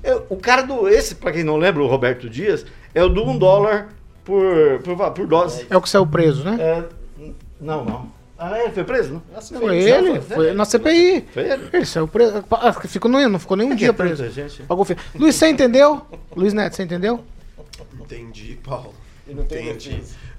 [0.05, 0.87] Eu, o cara do.
[0.87, 3.89] Esse, para quem não lembra, o Roberto Dias, é o do um dólar
[4.23, 4.45] por,
[4.85, 5.67] por, por dose.
[5.71, 6.59] É o que saiu preso, né?
[6.61, 6.85] É,
[7.59, 8.13] não, não.
[8.39, 9.23] Ah, ele foi preso, não?
[9.35, 11.25] Não, foi ele, foi, foi na CPI.
[11.33, 11.69] Foi ele?
[11.73, 12.45] Ele saiu preso.
[12.51, 14.29] Ah, Ficou, não, não ficou nenhum É dia é preso.
[14.31, 14.63] gente.
[15.15, 16.03] Luiz, você entendeu?
[16.37, 17.25] Luiz Neto, você entendeu?
[17.99, 18.95] Entendi, Paulo.
[19.35, 19.77] Não tem.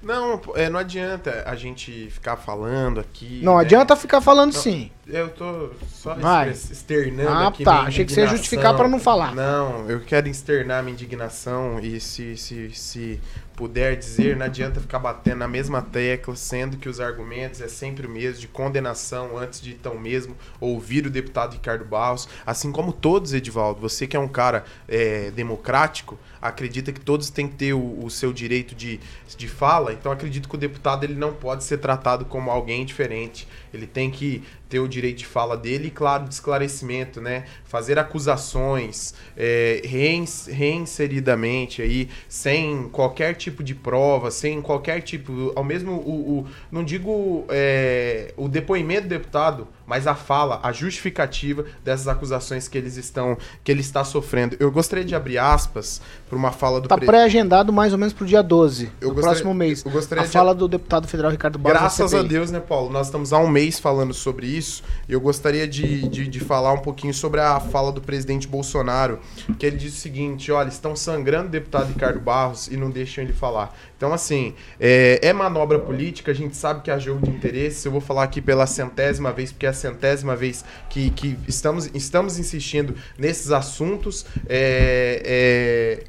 [0.02, 3.40] Não, é, não adianta a gente ficar falando aqui.
[3.42, 3.60] Não né?
[3.60, 4.90] adianta ficar falando Não, sim.
[5.06, 6.50] Eu tô só Vai.
[6.50, 7.72] externando Ah, aqui tá.
[7.72, 9.34] minha Achei que você ia justificar pra não falar.
[9.34, 13.20] Não, eu quero externar minha indignação e se, se, se
[13.54, 18.06] puder dizer, não adianta ficar batendo na mesma tecla, sendo que os argumentos é sempre
[18.06, 22.92] o mesmo, de condenação antes de então mesmo ouvir o deputado Ricardo Barros, assim como
[22.92, 27.72] todos, Edivaldo, você que é um cara é, democrático, acredita que todos têm que ter
[27.72, 28.98] o, o seu direito de,
[29.36, 33.46] de fala, então acredito que o deputado ele não pode ser tratado como alguém diferente.
[33.72, 37.44] Ele tem que ter o direito de fala dele e, claro, de esclarecimento, né?
[37.64, 45.52] Fazer acusações é, reins- reinseridamente aí, sem qualquer tipo de prova, sem qualquer tipo.
[45.54, 45.92] Ao mesmo.
[45.92, 52.08] O, o- não digo é, o depoimento do deputado, mas a fala, a justificativa dessas
[52.08, 53.36] acusações que eles estão.
[53.64, 54.56] que ele está sofrendo.
[54.60, 58.12] Eu gostaria de abrir aspas para uma fala do Tá pre- pré-agendado mais ou menos
[58.12, 59.84] pro dia 12, Eu gostaria- próximo mês.
[59.84, 61.78] eu gostaria a de- fala do deputado federal Ricardo Barros.
[61.78, 62.22] Graças a.
[62.22, 62.90] Deus, né, Paulo?
[62.90, 64.82] Nós estamos há um mês falando sobre isso.
[65.08, 69.18] Eu gostaria de, de, de falar um pouquinho sobre a fala do presidente Bolsonaro,
[69.58, 73.22] que ele disse o seguinte: olha, estão sangrando o deputado Ricardo Barros e não deixam
[73.24, 73.76] ele falar.
[74.02, 77.86] Então, assim, é, é manobra política, a gente sabe que é jogo de interesse.
[77.86, 81.88] Eu vou falar aqui pela centésima vez, porque é a centésima vez que, que estamos,
[81.94, 84.26] estamos insistindo nesses assuntos.
[84.48, 86.04] É, é,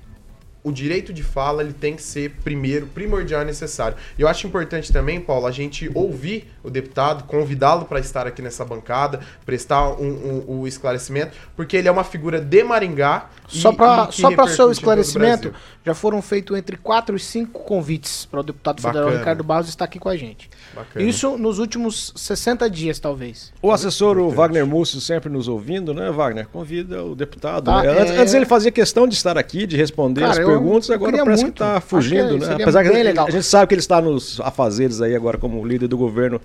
[0.64, 3.98] o direito de fala ele tem que ser primeiro, primordial e necessário.
[4.18, 8.41] E eu acho importante também, Paulo, a gente ouvir o deputado, convidá-lo para estar aqui
[8.41, 10.08] nessa bancada, prestar um,
[10.48, 13.30] um- um esclarecimento, porque ele é uma figura de Maringá.
[13.50, 15.54] Só para só para seu o esclarecimento.
[15.86, 19.19] Já foram feitos entre 4 e 5 convites para o deputado federal Bacana.
[19.19, 20.49] Ricardo Barros estar aqui com a gente.
[20.73, 21.05] Bacana.
[21.05, 23.51] Isso nos últimos 60 dias, talvez.
[23.61, 26.47] O assessor o Wagner Múcio sempre nos ouvindo, né, Wagner?
[26.47, 27.65] Convida o deputado.
[27.65, 27.88] Tá, né?
[27.97, 30.88] é- antes, antes ele fazia questão de estar aqui, de responder Cara, as eu- perguntas,
[30.89, 31.55] eu agora parece muito.
[31.57, 32.45] que está fugindo, que né?
[32.47, 33.27] seria Apesar que legal.
[33.27, 36.39] a gente sabe que ele está nos afazeres aí agora como líder do governo,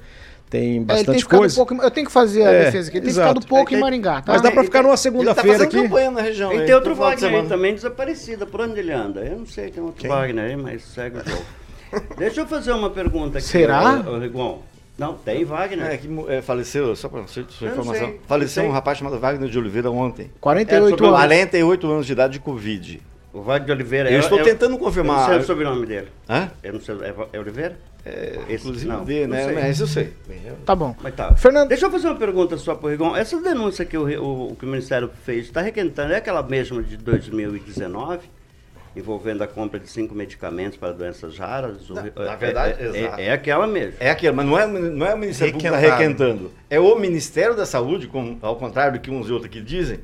[0.51, 1.55] tem É, tem bastante ficado coisa.
[1.55, 2.99] um pouco, eu tenho que fazer a É, defesa aqui.
[2.99, 3.29] Ele tem exato.
[3.41, 4.33] ficado pouco É, em é, Maringá, tá?
[4.33, 5.83] Mas dá para ficar numa Ele tá segunda-feira fazendo aqui.
[5.89, 6.53] campanha na região.
[6.53, 8.47] E tem outro Wagner aí também desaparecido.
[8.47, 9.21] Por onde ele anda?
[9.21, 10.11] Eu não sei, tem outro Quem?
[10.11, 11.43] Wagner aí, mas segue o jogo.
[12.19, 13.47] Deixa eu fazer uma pergunta aqui.
[13.47, 13.97] Será?
[14.21, 14.63] Rigon.
[14.99, 15.87] Não, tem Wagner.
[15.87, 19.57] É, que é, faleceu, só para sua informação, sei, faleceu um rapaz chamado Wagner de
[19.57, 20.29] Oliveira ontem.
[20.41, 21.19] 48 É, sobre o anos.
[21.21, 23.01] 48 anos de idade de Covid.
[23.33, 24.11] O Wagner de Oliveira.
[24.11, 25.29] Eu estou tentando Eu não confirmar.
[25.29, 26.09] sei o sobrenome dele.
[26.29, 26.51] Hã?
[26.62, 27.79] Eu não sei, é, é Oliveira?
[28.05, 29.45] É, Esse- inclusive não, D, não né?
[29.45, 29.55] sei.
[29.55, 30.14] Mas eu sei.
[30.64, 30.97] Tá bom.
[31.03, 31.35] Mas tá.
[31.37, 33.14] Fernando- Deixa eu fazer uma pergunta só pro Rigon.
[33.14, 36.97] Essa denúncia que o, o- que o Ministério fez, está requentando, é aquela mesma de
[36.97, 38.31] 2019?
[38.97, 41.89] Envolvendo a compra de cinco medicamentos para doenças raras?
[41.91, 43.20] O- Na- é- na verdade, é, é- exato.
[43.20, 43.95] é aquela mesmo.
[44.01, 46.51] É aquilo, mas não é, não é o Ministério Público que está requentando.
[46.70, 50.01] É o Ministério da Saúde, como, ao contrário do que uns e outros aqui dizem,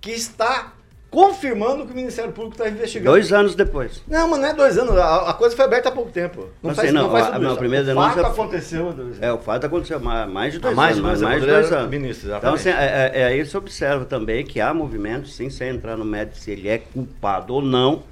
[0.00, 0.73] que está
[1.14, 3.10] confirmando que o Ministério Público está investigando.
[3.10, 4.02] Dois anos depois.
[4.08, 4.96] Não, mas não é dois anos.
[4.96, 6.48] A, a coisa foi aberta há pouco tempo.
[6.62, 8.92] Não Não faz, sei, não, não, faz a- a primeira o denúncia- fato aconteceu há
[8.92, 9.22] dois anos.
[9.22, 11.04] É, o fato aconteceu há mais, mais de dois mais anos.
[11.04, 11.90] mais anos, de dois anos.
[11.90, 12.72] ministro, então, assim, é,
[13.14, 16.50] é- é aí se observa também que há movimentos, sim, sem entrar no mérito se
[16.50, 18.02] ele é culpado ou não.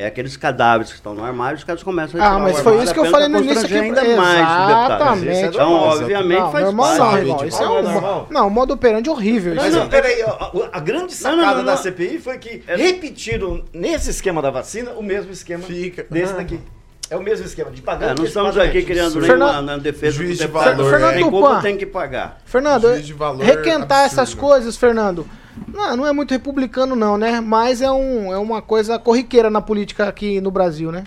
[0.00, 2.62] É aqueles cadáveres que estão no armário, os caras começam a Ah, retirar mas o
[2.62, 3.74] foi isso que eu falei no início aqui.
[3.74, 4.38] ainda mais.
[4.38, 5.46] Exatamente.
[5.46, 7.00] Então, obviamente, não, faz normal parte.
[7.00, 7.44] não, irmão.
[7.46, 8.26] Isso é Não, um, é normal.
[8.30, 9.54] não, o modo operante é horrível.
[9.56, 9.78] Mas isso.
[9.78, 11.76] não, peraí, a, a- grande Não, não, sacada não, da.
[11.76, 16.36] CPI foi que É- repetiram nesse esquema da vacina o mesmo esquema Fica- desse Ah.
[16.36, 16.60] daqui.
[17.10, 20.14] É o mesmo esquema, de pagar É, não estamos aqui criando Fernando- nenhuma na defesa
[20.18, 21.30] Juiz do de valor, Fernando Tupan.
[21.30, 22.36] culpa, tem que pagar.
[22.44, 24.20] Fernando, Juiz de valor requentar absurdo.
[24.22, 25.26] essas coisas, Fernando,
[25.66, 27.40] não, não é muito republicano não, né?
[27.40, 31.04] Mas é, um, é uma coisa corriqueira na política aqui no Brasil, né?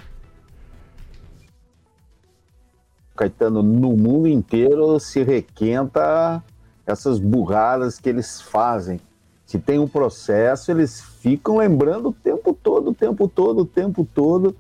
[3.16, 6.44] Caetano, no mundo inteiro se requenta
[6.86, 9.00] essas burradas que eles fazem.
[9.46, 14.08] Se tem um processo, eles ficam lembrando o tempo todo, o tempo todo, o tempo
[14.16, 14.56] todo,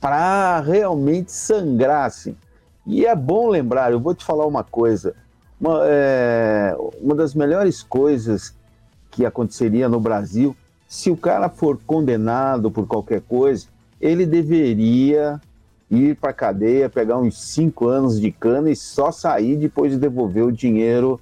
[0.00, 2.04] para realmente sangrar.
[2.04, 2.36] Assim.
[2.86, 5.14] E é bom lembrar, eu vou te falar uma coisa.
[5.60, 8.54] Uma, é, uma das melhores coisas
[9.14, 10.56] que aconteceria no Brasil,
[10.88, 13.68] se o cara for condenado por qualquer coisa,
[14.00, 15.40] ele deveria
[15.88, 20.44] ir para cadeia, pegar uns cinco anos de cana e só sair depois de devolver
[20.44, 21.20] o dinheiro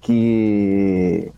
[0.00, 1.32] que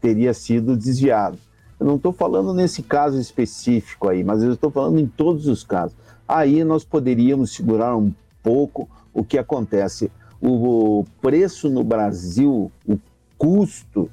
[0.00, 1.38] teria sido desviado.
[1.78, 5.62] Eu não estou falando nesse caso específico aí, mas eu estou falando em todos os
[5.62, 5.96] casos.
[6.26, 10.10] Aí nós poderíamos segurar um pouco o que acontece.
[10.40, 12.98] O preço no Brasil, o
[13.38, 14.10] custo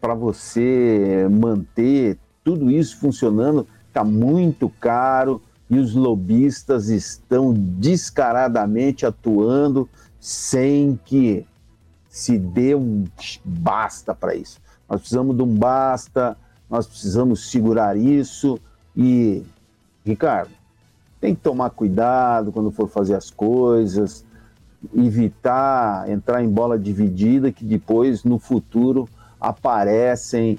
[0.00, 9.88] para você manter tudo isso funcionando está muito caro e os lobistas estão descaradamente atuando
[10.20, 11.46] sem que
[12.08, 13.04] se dê um
[13.44, 14.60] basta para isso.
[14.88, 16.36] Nós precisamos de um basta,
[16.70, 18.58] nós precisamos segurar isso
[18.96, 19.42] e,
[20.04, 20.50] Ricardo,
[21.20, 24.24] tem que tomar cuidado quando for fazer as coisas,
[24.94, 29.08] evitar entrar em bola dividida que depois no futuro
[29.40, 30.58] aparecem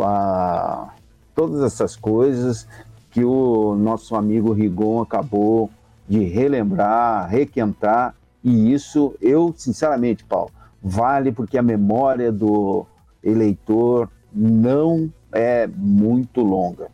[0.00, 0.90] a,
[1.34, 2.66] todas essas coisas
[3.10, 5.70] que o nosso amigo Rigon acabou
[6.08, 10.50] de relembrar, requentar, e isso eu, sinceramente, Paulo,
[10.82, 12.86] vale porque a memória do
[13.22, 16.88] eleitor não é muito longa.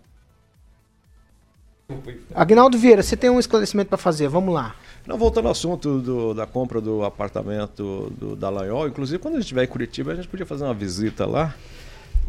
[2.35, 4.75] Agnaldo Vieira, você tem um esclarecimento para fazer, vamos lá.
[5.07, 9.45] Não, voltando ao assunto do, da compra do apartamento do Dallagnol, inclusive quando a gente
[9.45, 11.55] estiver em Curitiba, a gente podia fazer uma visita lá.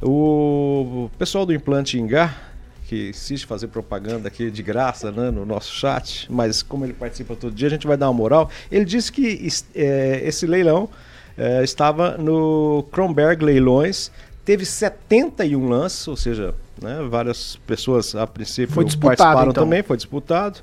[0.01, 2.35] O pessoal do Implante Ingá,
[2.87, 7.35] que insiste fazer propaganda aqui de graça né, no nosso chat, mas como ele participa
[7.35, 8.49] todo dia, a gente vai dar uma moral.
[8.69, 10.89] Ele disse que é, esse leilão
[11.37, 14.11] é, estava no Kronberg Leilões,
[14.43, 19.63] teve 71 lances, ou seja, né, várias pessoas a princípio participaram então.
[19.63, 20.59] também, foi disputado.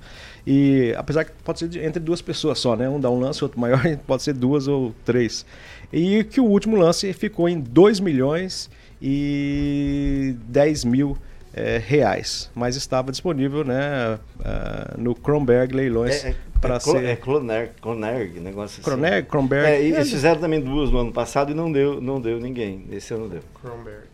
[0.47, 2.89] E apesar que pode ser entre duas pessoas só, né?
[2.89, 5.47] Um dá um lance, outro maior, pode ser duas ou três.
[5.93, 8.71] E que o último lance ficou em 2 milhões
[9.01, 11.17] e 10 mil
[11.55, 12.51] é, reais.
[12.55, 16.25] Mas estava disponível né, uh, no Kronberg Leilões.
[16.25, 17.05] É, é, para é, ser...
[17.05, 18.83] é Clonerg, Clonerg, negócio assim.
[18.83, 19.67] Clonerg, Kronberg.
[19.67, 22.87] É, eles fizeram também duas no ano passado e não deu, não deu ninguém.
[22.91, 23.41] Esse ano deu.
[23.61, 24.07] Kronberg.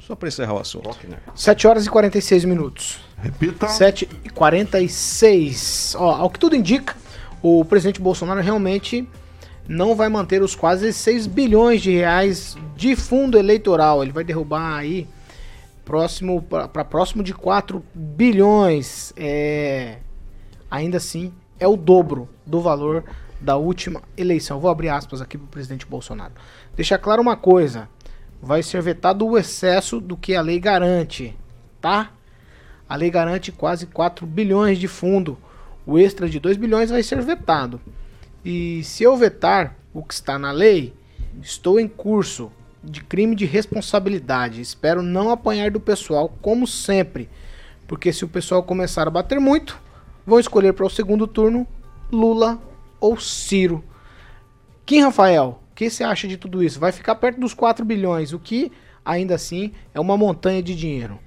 [0.00, 0.96] Só para encerrar o assunto.
[1.34, 3.05] 7 horas e 46 minutos.
[3.26, 3.68] Repita.
[3.68, 5.96] 7 e 46.
[5.98, 6.96] Ó, ao que tudo indica,
[7.42, 9.08] o presidente Bolsonaro realmente
[9.68, 14.02] não vai manter os quase 6 bilhões de reais de fundo eleitoral.
[14.02, 15.08] Ele vai derrubar aí
[15.84, 19.12] próximo para próximo de 4 bilhões.
[19.16, 19.98] É,
[20.70, 23.04] ainda assim, é o dobro do valor
[23.40, 24.60] da última eleição.
[24.60, 26.32] Vou abrir aspas aqui para o presidente Bolsonaro.
[26.76, 27.88] Deixar claro uma coisa:
[28.40, 31.36] vai ser vetado o excesso do que a lei garante,
[31.80, 32.12] tá?
[32.88, 35.38] A lei garante quase 4 bilhões de fundo.
[35.84, 37.80] O extra de 2 bilhões vai ser vetado.
[38.44, 40.94] E se eu vetar o que está na lei,
[41.42, 42.50] estou em curso
[42.82, 44.60] de crime de responsabilidade.
[44.60, 47.28] Espero não apanhar do pessoal, como sempre.
[47.88, 49.80] Porque se o pessoal começar a bater muito,
[50.24, 51.66] vão escolher para o segundo turno
[52.10, 52.60] Lula
[53.00, 53.84] ou Ciro.
[54.84, 56.80] Kim Rafael, que você acha de tudo isso?
[56.80, 58.72] Vai ficar perto dos 4 bilhões, o que
[59.04, 61.18] ainda assim é uma montanha de dinheiro.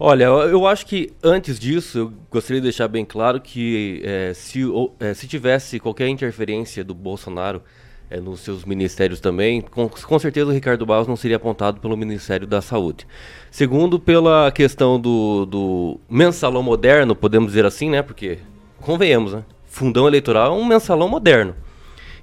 [0.00, 4.64] Olha, eu acho que antes disso, eu gostaria de deixar bem claro que é, se,
[4.64, 7.60] ou, é, se tivesse qualquer interferência do Bolsonaro
[8.08, 11.96] é, nos seus ministérios também, com, com, certeza o Ricardo Barros não seria apontado pelo
[11.96, 13.08] Ministério da Saúde.
[13.50, 18.00] Segundo, pela questão do, do mensalão moderno, podemos dizer assim, né?
[18.00, 18.38] Porque,
[18.80, 19.42] convenhamos, né?
[19.66, 21.56] Fundão eleitoral é um mensalão moderno.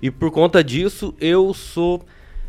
[0.01, 2.01] E por conta disso, eu sou,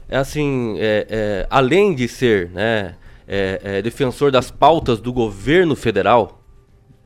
[0.09, 2.95] assim, é, é, além de ser né,
[3.27, 6.43] é, é, defensor das pautas do governo federal,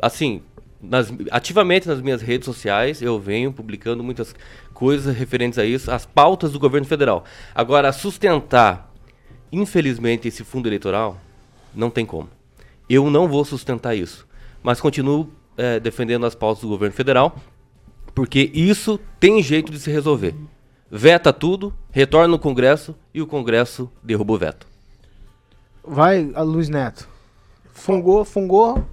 [0.01, 0.43] assim,
[0.81, 4.35] nas, ativamente nas minhas redes sociais, eu venho publicando muitas
[4.73, 7.25] coisas referentes a isso, as pautas do governo federal.
[7.55, 8.93] Agora, sustentar,
[9.53, 11.19] infelizmente, esse fundo eleitoral,
[11.75, 12.29] não tem como.
[12.89, 14.27] Eu não vou sustentar isso.
[14.63, 17.37] Mas continuo é, defendendo as pautas do governo federal
[18.15, 20.35] porque isso tem jeito de se resolver.
[20.91, 24.67] Veta tudo, retorna no Congresso e o Congresso derruba o veto.
[25.85, 27.09] Vai, Luiz Neto.
[27.73, 28.85] Fungou, fungou,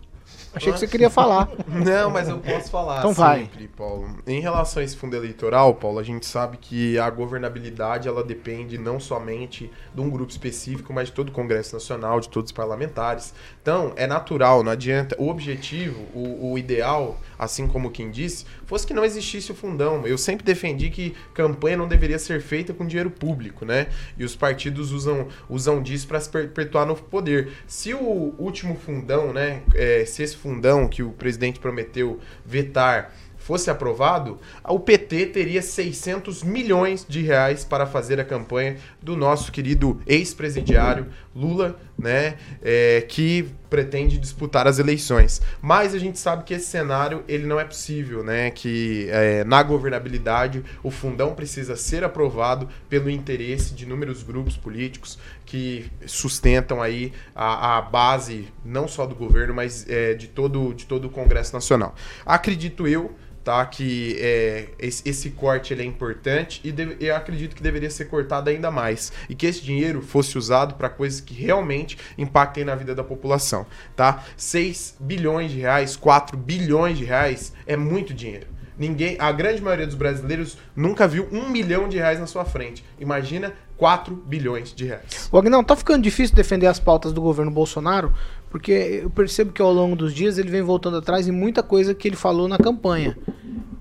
[0.57, 1.49] Achei que você queria falar.
[1.67, 3.67] Não, mas eu posso falar então sempre, vai.
[3.67, 4.17] Paulo.
[4.25, 8.77] Em relação a esse fundo eleitoral, Paulo, a gente sabe que a governabilidade ela depende
[8.77, 12.55] não somente de um grupo específico, mas de todo o Congresso Nacional, de todos os
[12.55, 13.33] parlamentares.
[13.67, 15.13] Então, é natural, não adianta.
[15.19, 20.07] O objetivo, o, o ideal, assim como quem disse, fosse que não existisse o fundão.
[20.07, 23.87] Eu sempre defendi que campanha não deveria ser feita com dinheiro público, né?
[24.17, 27.51] E os partidos usam, usam disso para se perpetuar no poder.
[27.67, 33.11] Se o último fundão, né, é, se esse fundão que o presidente prometeu vetar
[33.47, 34.37] fosse aprovado,
[34.67, 41.07] o PT teria 600 milhões de reais para fazer a campanha do nosso querido ex-presidiário
[41.33, 45.41] Lula, né, é, que pretende disputar as eleições.
[45.61, 49.61] Mas a gente sabe que esse cenário ele não é possível, né, que é, na
[49.63, 57.11] governabilidade o fundão precisa ser aprovado pelo interesse de inúmeros grupos políticos que sustentam aí
[57.35, 61.53] a, a base não só do governo, mas é, de todo de todo o Congresso
[61.53, 61.95] Nacional.
[62.25, 63.15] Acredito eu
[63.47, 63.65] tá?
[63.65, 68.49] Que é, esse, corte ele é importante e deve, eu acredito que deveria ser cortado
[68.49, 72.93] ainda mais e que esse dinheiro fosse usado para coisas que realmente impactem na vida
[72.93, 74.25] da população, tá?
[74.35, 78.47] 6 bilhões de reais, 4 bilhões de reais é muito dinheiro.
[78.77, 82.83] Ninguém, a grande maioria dos brasileiros nunca viu um milhão de reais na sua frente.
[82.99, 85.29] Imagina 4 bilhões de reais.
[85.31, 88.11] O Agnão, tá ficando difícil defender as pautas do governo Bolsonaro,
[88.49, 91.93] porque eu percebo que ao longo dos dias ele vem voltando atrás em muita coisa
[91.93, 93.17] que ele falou na campanha.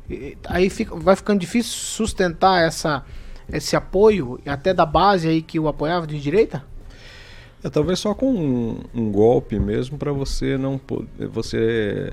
[0.09, 3.05] E, aí fica, vai ficando difícil sustentar essa,
[3.51, 6.65] esse apoio, até da base aí que o apoiava de direita?
[7.65, 10.81] É, talvez só com um, um golpe mesmo para você não
[11.33, 12.13] você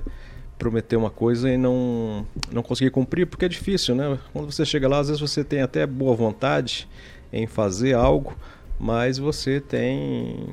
[0.58, 4.18] prometer uma coisa e não, não conseguir cumprir, porque é difícil, né?
[4.32, 6.88] Quando você chega lá, às vezes você tem até boa vontade
[7.34, 8.38] em fazer algo,
[8.80, 10.48] mas você tem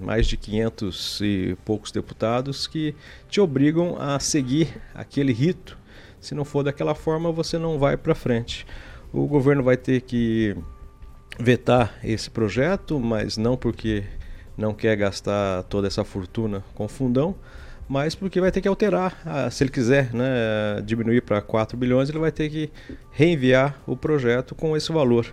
[0.00, 2.94] mais de 500 e poucos deputados que
[3.28, 5.76] te obrigam a seguir aquele rito.
[6.20, 8.66] Se não for daquela forma, você não vai para frente.
[9.12, 10.56] O governo vai ter que
[11.38, 14.04] vetar esse projeto, mas não porque
[14.56, 17.34] não quer gastar toda essa fortuna com fundão,
[17.88, 22.08] mas porque vai ter que alterar, ah, se ele quiser né, diminuir para 4 bilhões,
[22.08, 22.70] ele vai ter que
[23.12, 25.32] reenviar o projeto com esse valor.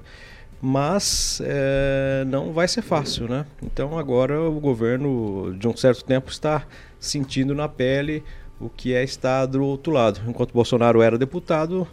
[0.66, 3.46] Mas é, não vai ser fácil, né?
[3.62, 6.66] Então agora o governo, de um certo tempo, está
[7.00, 8.24] sentindo na pele
[8.62, 10.22] o que é estar do outro lado.
[10.26, 11.86] Enquanto Bolsonaro era deputado,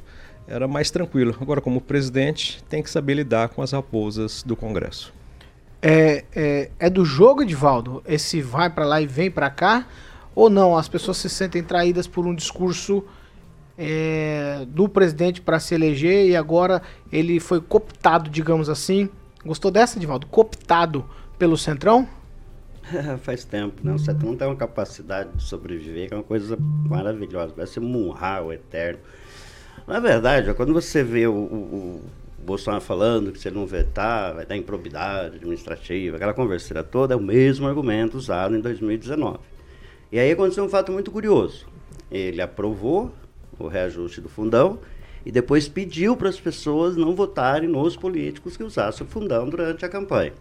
[0.46, 1.36] era mais tranquilo.
[1.40, 5.12] Agora, como presidente, tem que saber lidar com as raposas do Congresso.
[5.82, 8.04] É, é, é do jogo, Edivaldo?
[8.06, 9.86] Esse vai para lá e vem para cá?
[10.34, 10.76] ou não?
[10.76, 13.04] As pessoas se sentem traídas por um discurso
[13.82, 19.08] é, do presidente para se eleger e agora ele foi cooptado, digamos assim.
[19.42, 20.26] Gostou dessa, Divaldo?
[20.26, 21.02] Cooptado
[21.38, 22.06] pelo Centrão?
[23.22, 23.94] Faz tempo, né?
[23.94, 27.54] O Centrão tem uma capacidade de sobreviver que é uma coisa maravilhosa.
[27.66, 29.00] Ser Munhá, o eterno.
[29.86, 32.02] Na verdade, quando você vê o, o,
[32.38, 37.14] o Bolsonaro falando que se ele não vetar, vai dar improbidade administrativa, aquela conversa toda,
[37.14, 39.38] é o mesmo argumento usado em 2019.
[40.12, 41.66] E aí aconteceu um fato muito curioso.
[42.10, 43.10] Ele aprovou
[43.64, 44.78] o reajuste do fundão
[45.24, 49.84] e depois pediu para as pessoas não votarem nos políticos que usassem o fundão durante
[49.84, 50.32] a campanha.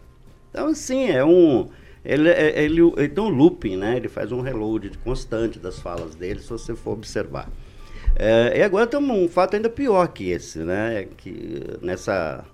[0.50, 1.68] Então, assim, é um.
[2.04, 3.98] Ele, é, ele, ele tem um looping, né?
[3.98, 7.50] Ele faz um reload constante das falas dele, se você for observar.
[8.16, 11.08] É, e agora tem um fato ainda pior que esse, né?
[11.18, 12.46] Que nessa,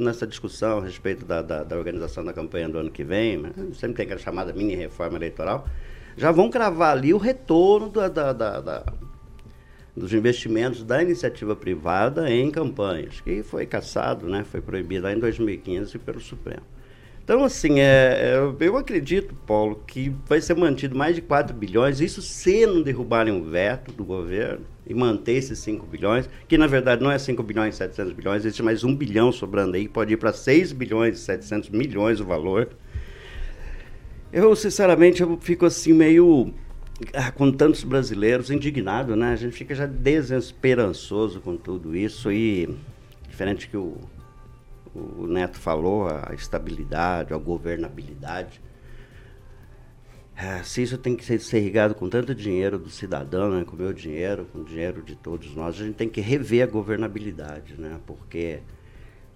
[0.00, 3.52] nessa discussão a respeito da, da, da organização da campanha do ano que vem, né?
[3.74, 5.66] sempre tem aquela chamada mini reforma eleitoral
[6.16, 8.84] já vão cravar ali o retorno da, da, da
[9.96, 15.18] dos investimentos da iniciativa privada em campanhas, que foi caçado, né, foi proibido lá em
[15.18, 16.62] 2015 pelo Supremo.
[17.24, 22.00] Então, assim, é, é, eu acredito, Paulo, que vai ser mantido mais de 4 bilhões,
[22.00, 26.66] isso se não derrubarem o veto do governo e manter esses 5 bilhões, que na
[26.66, 30.12] verdade não é 5 bilhões e 700 bilhões, existe mais 1 bilhão sobrando aí, pode
[30.12, 32.70] ir para 6 bilhões e 700 milhões o valor.
[34.32, 36.52] Eu, sinceramente, eu fico assim meio
[37.34, 39.32] com tantos brasileiros indignado, né?
[39.32, 42.76] A gente fica já desesperançoso com tudo isso e
[43.28, 43.98] diferente que o,
[44.94, 48.60] o Neto falou, a estabilidade, a governabilidade.
[50.36, 53.76] É, se isso tem que ser, ser irrigado com tanto dinheiro do cidadão, né, com
[53.76, 56.66] o meu dinheiro, com o dinheiro de todos nós, a gente tem que rever a
[56.66, 58.00] governabilidade, né?
[58.06, 58.60] Porque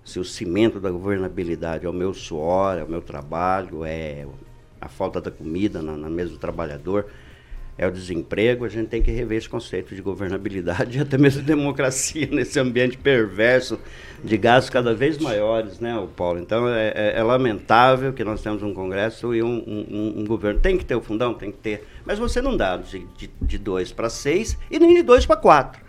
[0.05, 4.27] se o cimento da governabilidade é o meu suor, é o meu trabalho, é
[4.81, 7.07] a falta da comida na, na mesa do trabalhador,
[7.79, 11.43] é o desemprego, a gente tem que rever esse conceito de governabilidade e até mesmo
[11.45, 13.79] democracia nesse ambiente perverso
[14.25, 16.41] de gastos cada vez maiores, né, Paulo?
[16.41, 20.59] Então é, é, é, lamentável que nós temos um Congresso e um, um, um, governo.
[20.59, 23.07] Tem que ter o fundão, tem que ter, mas você não dá de,
[23.43, 25.85] de, dois para seis e nem de dois para quatro.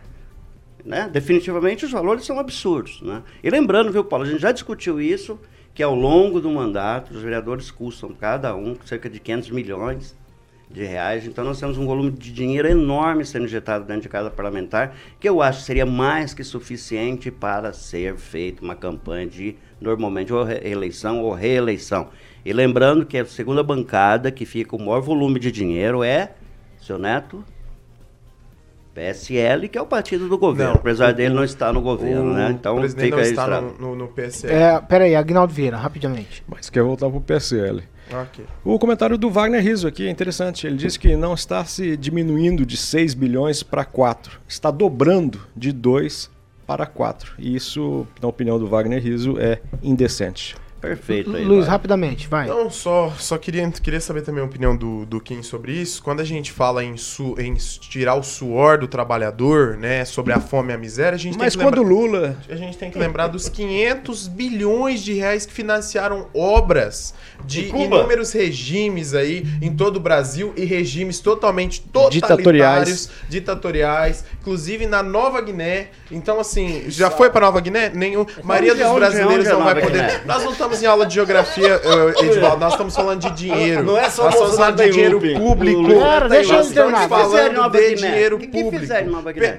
[0.84, 1.10] Né?
[1.12, 3.02] Definitivamente os valores são absurdos.
[3.02, 3.24] Né?
[3.42, 5.40] E lembrando, viu, Paulo, a gente já discutiu isso
[5.74, 10.16] que ao longo do mandato os vereadores custam cada um cerca de 500 milhões
[10.70, 11.26] de reais.
[11.26, 15.28] Então nós temos um volume de dinheiro enorme sendo injetado dentro de cada parlamentar, que
[15.28, 20.50] eu acho que seria mais que suficiente para ser feita uma campanha de normalmente ou
[20.50, 22.10] eleição ou reeleição.
[22.46, 26.32] E lembrando que a segunda bancada que fica com o maior volume de dinheiro é
[26.80, 27.44] seu Neto
[28.94, 32.34] PSL, que é o partido do governo, não, apesar o, dele não estar no governo,
[32.34, 32.50] né?
[32.50, 34.52] Então o presidente não está no, no, no, PSL.
[34.52, 36.44] É, peraí, Agnaldo Vieira, rapidamente.
[36.48, 37.84] Mas quer voltar para o PSL.
[38.10, 38.46] Okay.
[38.64, 40.66] O comentário do Wagner Riso aqui é interessante.
[40.66, 45.72] Ele diz que não está se diminuindo de 6 bilhões para 4, está dobrando de
[45.72, 46.30] 2
[46.66, 47.34] para 4.
[47.38, 50.56] E isso, na opinião do Wagner Riso, é indecente.
[50.88, 51.44] Perfeito aí.
[51.44, 51.70] Luiz, vai.
[51.70, 52.48] rapidamente, vai.
[52.48, 56.02] Não, só, só queria, queria saber também a opinião do, do Kim sobre isso.
[56.02, 60.40] Quando a gente fala em, su, em tirar o suor do trabalhador, né, sobre a
[60.40, 62.38] fome e a miséria, a gente Mas tem que quando lembrar, Lula...
[62.50, 67.14] A gente tem que lembrar dos 500 bilhões de reais que financiaram obras
[67.46, 74.88] de inúmeros regimes aí em todo o Brasil e regimes totalmente totalitários, ditatoriais, ditatoriais inclusive
[74.88, 75.88] na Nova Guiné.
[76.10, 77.90] Então, assim, já foi para Nova Guiné?
[77.90, 78.26] Nenhum.
[78.42, 80.26] A maioria dos brasileiros não vai poder.
[80.26, 81.82] Nós não estamos em aula de geografia,
[82.22, 83.84] Edvaldo, nós estamos falando de dinheiro.
[83.84, 86.00] Não é só nós estamos falando de dinheiro público.
[86.00, 87.10] Cara, deixa eu terminar.
[87.10, 88.88] falando de dinheiro público.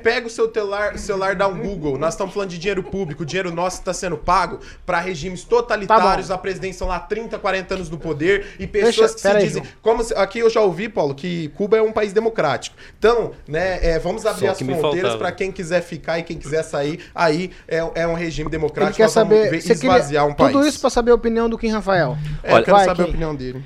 [0.03, 1.99] Pega o seu celular, celular, dá um Google.
[1.99, 3.23] Nós estamos falando de dinheiro público.
[3.23, 6.29] O dinheiro nosso está sendo pago para regimes totalitários.
[6.29, 9.63] Tá a presidência lá 30, 40 anos do poder e pessoas deixa, que se dizem.
[9.83, 12.77] Como, aqui eu já ouvi, Paulo, que Cuba é um país democrático.
[12.99, 16.63] Então, né, é, vamos abrir Só as fronteiras para quem quiser ficar e quem quiser
[16.63, 17.01] sair.
[17.15, 19.01] Aí é, é um regime democrático.
[19.01, 20.53] Ele quer saber, esvaziar um país.
[20.53, 22.19] Tudo isso para saber a opinião do Kim Rafael.
[22.43, 23.03] É, Olha, eu quero vai, saber Kim.
[23.03, 23.65] a opinião dele.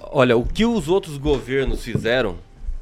[0.00, 2.36] Olha, o que os outros governos fizeram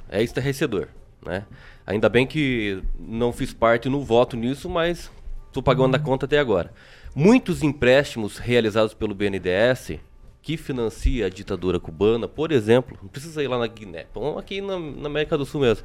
[0.09, 0.87] é estarrecedor,
[1.25, 1.45] né?
[1.87, 5.11] Ainda bem que não fiz parte no voto nisso, mas
[5.47, 6.73] estou pagando a conta até agora.
[7.15, 9.99] Muitos empréstimos realizados pelo BNDES,
[10.41, 14.61] que financia a ditadura cubana, por exemplo, não precisa ir lá na Guiné, vamos aqui
[14.61, 15.85] na, na América do Sul mesmo,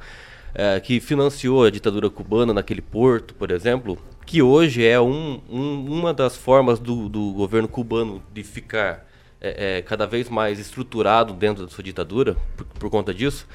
[0.54, 5.84] é, que financiou a ditadura cubana naquele porto, por exemplo, que hoje é um, um,
[5.86, 9.06] uma das formas do, do, governo cubano de ficar
[9.40, 13.46] é, é, cada vez mais estruturado dentro da sua ditadura, por, por conta disso.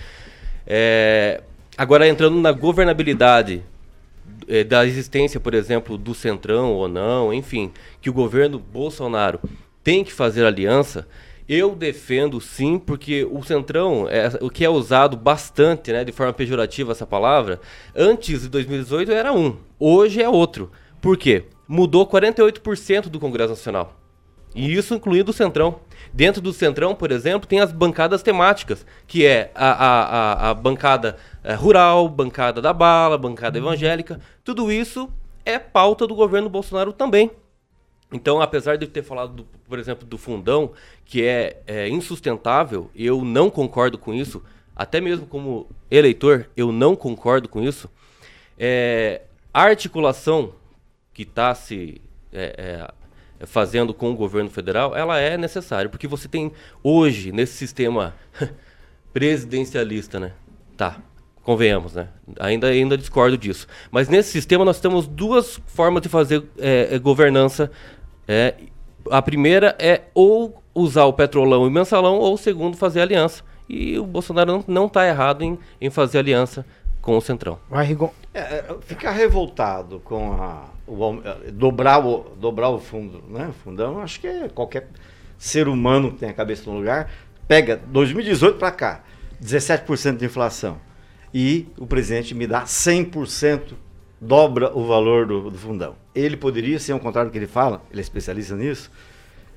[0.66, 1.42] É,
[1.78, 3.64] agora, entrando na governabilidade
[4.48, 9.40] é, da existência, por exemplo, do Centrão ou não, enfim, que o governo Bolsonaro
[9.84, 11.08] tem que fazer aliança,
[11.50, 16.32] eu defendo sim, porque o Centrão, é, o que é usado bastante, né, de forma
[16.32, 17.60] pejorativa essa palavra,
[17.96, 20.72] antes de 2018 era um, hoje é outro.
[21.02, 21.46] Por quê?
[21.68, 23.96] Mudou 48% do Congresso Nacional.
[24.54, 25.80] E isso incluindo o Centrão.
[26.14, 30.54] Dentro do Centrão, por exemplo, tem as bancadas temáticas, que é a, a, a, a
[30.54, 34.20] bancada é, rural, bancada da bala, bancada evangélica.
[34.44, 35.10] Tudo isso
[35.46, 37.32] é pauta do governo Bolsonaro também.
[38.12, 40.72] Então, apesar de ter falado, do, por exemplo, do fundão,
[41.06, 44.44] que é, é, insustentável, eu não concordo com isso,
[44.76, 47.90] até mesmo como eleitor, eu não concordo com isso.
[48.58, 49.22] É,
[49.54, 50.54] a articulação
[51.14, 52.02] que está se
[52.34, 52.88] é,
[53.40, 56.52] é, fazendo com o governo federal, ela é necessária, porque você tem
[56.84, 58.16] hoje, nesse sistema
[59.14, 60.34] presidencialista, né?
[60.76, 61.00] Tá,
[61.44, 62.10] convenhamos, né?
[62.40, 63.68] Ainda, ainda discordo disso.
[63.92, 67.72] Mas nesse sistema nós temos duas formas de fazer é, é governança
[68.32, 68.54] é,
[69.10, 73.44] a primeira é ou usar o petrolão e mensalão, ou o segundo, fazer aliança.
[73.68, 76.64] E o Bolsonaro não está errado em, em fazer aliança
[77.02, 77.58] com o Centrão.
[77.68, 78.12] Vai, Rigon.
[78.32, 83.52] É, é, ficar revoltado com a, o, é, dobrar, o, dobrar o fundo, né?
[83.64, 84.88] Fundão, acho que é qualquer
[85.36, 87.10] ser humano que tem a cabeça no lugar.
[87.48, 89.04] Pega 2018 para cá,
[89.44, 90.78] 17% de inflação.
[91.34, 93.74] E o presidente me dá 100%
[94.20, 95.96] dobra o valor do, do fundão.
[96.14, 98.92] Ele poderia, se é o contrário do que ele fala, ele é especialista nisso,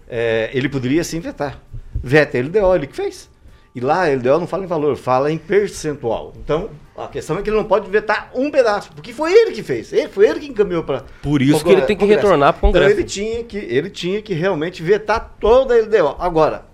[0.08, 1.60] é, ele poderia sim vetar.
[1.94, 3.30] Veta a LDO, ele que fez.
[3.74, 6.34] E lá a LDO não fala em valor, fala em percentual.
[6.36, 9.62] Então, a questão é que ele não pode vetar um pedaço, porque foi ele que
[9.62, 9.92] fez.
[9.92, 11.04] Ele, foi ele que encaminhou para.
[11.22, 12.90] Por isso que ele tem que retornar para o Congresso.
[12.90, 16.16] Então ele tinha, que, ele tinha que realmente vetar toda a LDO.
[16.18, 16.66] Agora,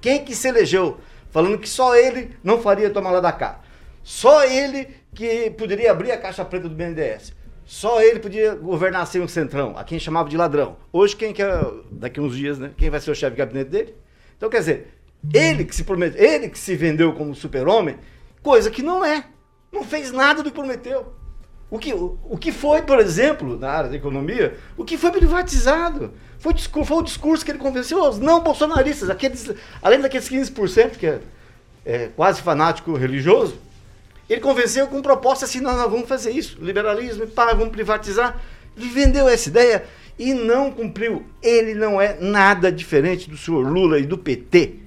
[0.00, 0.98] quem que se elegeu
[1.32, 3.60] falando que só ele não faria tomar lá da cá?
[4.04, 7.32] Só ele que poderia abrir a caixa preta do BNDES.
[7.64, 10.76] Só ele podia governar sem o centrão, a quem chamava de ladrão.
[10.92, 12.70] Hoje, quem quer, daqui uns dias, né?
[12.76, 13.94] Quem vai ser o chefe de gabinete dele?
[14.36, 14.88] Então, quer dizer,
[15.34, 17.96] ele que se prometeu, ele que se vendeu como super-homem,
[18.42, 19.24] coisa que não é.
[19.72, 21.12] Não fez nada do que prometeu.
[21.68, 25.10] O que, o, o que foi, por exemplo, na área da economia, o que foi
[25.10, 26.12] privatizado?
[26.38, 26.54] Foi,
[26.84, 29.50] foi o discurso que ele convenceu os não bolsonaristas, aqueles,
[29.82, 31.20] além daqueles 15% que é,
[31.84, 33.58] é quase fanático religioso,
[34.28, 38.40] ele convenceu com proposta assim, nós, nós vamos fazer isso, liberalismo, pá, vamos privatizar.
[38.76, 39.84] Ele vendeu essa ideia
[40.18, 41.24] e não cumpriu.
[41.42, 44.86] Ele não é nada diferente do senhor Lula e do PT.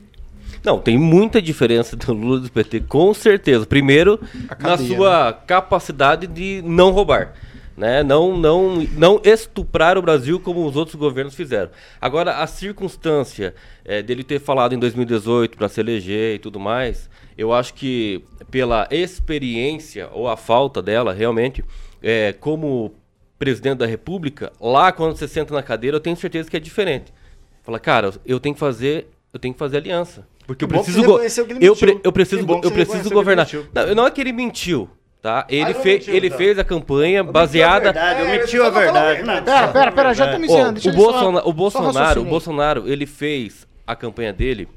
[0.63, 3.65] Não, tem muita diferença do Lula e do PT, com certeza.
[3.65, 5.37] Primeiro, cadeia, na sua né?
[5.47, 7.33] capacidade de não roubar.
[7.79, 8.03] Né?
[8.03, 11.71] Não, não, não estuprar o Brasil como os outros governos fizeram.
[12.01, 13.55] Agora, a circunstância
[13.85, 18.21] é, dele ter falado em 2018 para se eleger e tudo mais, eu acho que
[18.51, 21.63] pela experiência ou a falta dela, realmente,
[22.03, 22.93] é, como
[23.37, 27.13] presidente da República, lá quando você senta na cadeira, eu tenho certeza que é diferente.
[27.63, 30.27] Fala, cara, eu tenho que fazer, eu tenho que fazer aliança.
[30.45, 31.17] Porque eu preciso, go
[31.61, 33.47] eu, pre eu preciso, eu preciso governar.
[33.73, 34.89] Não, não é que ele mentiu.
[35.21, 35.45] Tá?
[35.49, 37.91] Ele, fe ele fez a campanha baseada.
[37.91, 39.21] Verdade, omitiu a verdade.
[39.23, 40.77] Não, Pera, pera, pera, já tô me dizendo.
[40.77, 44.69] o, Bolsona o Bolsonaro, o Bolsonaro, ele fez a campanha dele,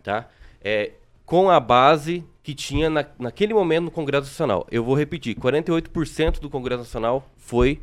[0.00, 0.28] tá?
[0.62, 0.92] É,
[1.26, 4.66] com a base que tinha na, naquele momento no Congresso Nacional.
[4.70, 7.80] Eu vou repetir, 48% do Congresso Nacional foi,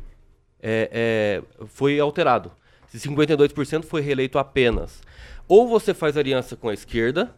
[0.62, 2.50] é, é, foi alterado.
[2.94, 5.02] 52% foi reeleito apenas.
[5.46, 7.34] Ou você faz aliança com a esquerda,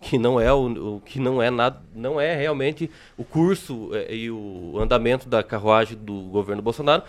[0.00, 4.14] que não é o, o que não é nada, não é realmente o curso é,
[4.14, 7.02] e o andamento da carruagem do governo Bolsonaro,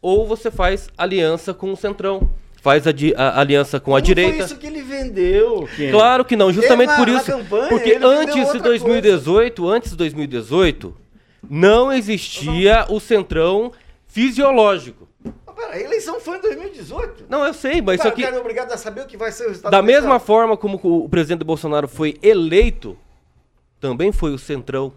[0.00, 2.28] ou você faz aliança com o Centrão.
[2.60, 4.32] Faz a, di- a aliança com a Não direita.
[4.36, 5.68] Foi isso que ele vendeu.
[5.76, 5.90] Ken.
[5.92, 7.24] Claro que não, justamente Ele, por isso.
[7.26, 10.94] campanha, porque antes de outra 2018, antes de 2018,
[11.48, 13.72] não existia o centrão
[14.08, 15.07] fisiológico.
[15.58, 17.24] Pera, a eleição foi em 2018.
[17.28, 18.22] Não, eu sei, mas isso aqui.
[18.22, 20.78] Cara é obrigado a saber o que vai ser o resultado Da mesma forma como
[20.80, 22.96] o presidente Bolsonaro foi eleito,
[23.80, 24.92] também foi o centrão,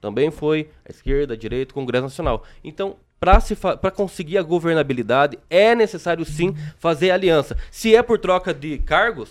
[0.00, 2.42] também foi a esquerda, a direita, o Congresso Nacional.
[2.64, 7.54] Então, para conseguir a governabilidade, é necessário sim fazer aliança.
[7.70, 9.30] Se é por troca de cargos,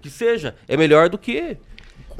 [0.00, 1.56] que seja, é melhor do que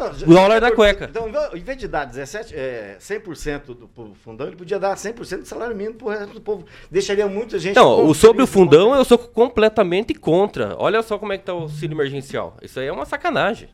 [0.01, 1.07] Não, o dólar da cueca.
[1.11, 5.39] Então, em vez de dar 17, é, 100% do povo fundão, ele podia dar 100%
[5.41, 6.65] do salário mínimo pro resto do povo.
[6.91, 7.77] Deixaria muita gente.
[7.77, 10.75] Não, o sobre o fundão eu sou completamente contra.
[10.79, 12.57] Olha só como é que tá o auxílio emergencial.
[12.63, 13.69] Isso aí é uma sacanagem.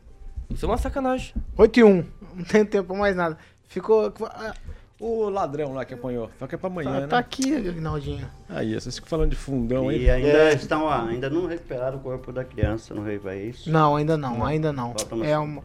[0.49, 1.33] Isso é uma sacanagem.
[1.57, 2.05] 8 e 1.
[2.35, 3.37] Não tem tempo pra mais nada.
[3.67, 4.13] Ficou.
[4.25, 4.53] ah,
[4.99, 6.27] O ladrão lá que apanhou.
[6.39, 7.07] Só que é pra amanhã, Tá, né?
[7.07, 8.27] tá aqui, Aguinaldinho.
[8.49, 10.05] Aí, vocês ficam falando de fundão aí.
[10.05, 10.53] E ainda É.
[10.55, 13.69] estão, ah, ainda não recuperaram o corpo da criança, não é isso?
[13.69, 14.95] Não, ainda não, ainda não.
[14.97, 15.61] Falta uma- É uma,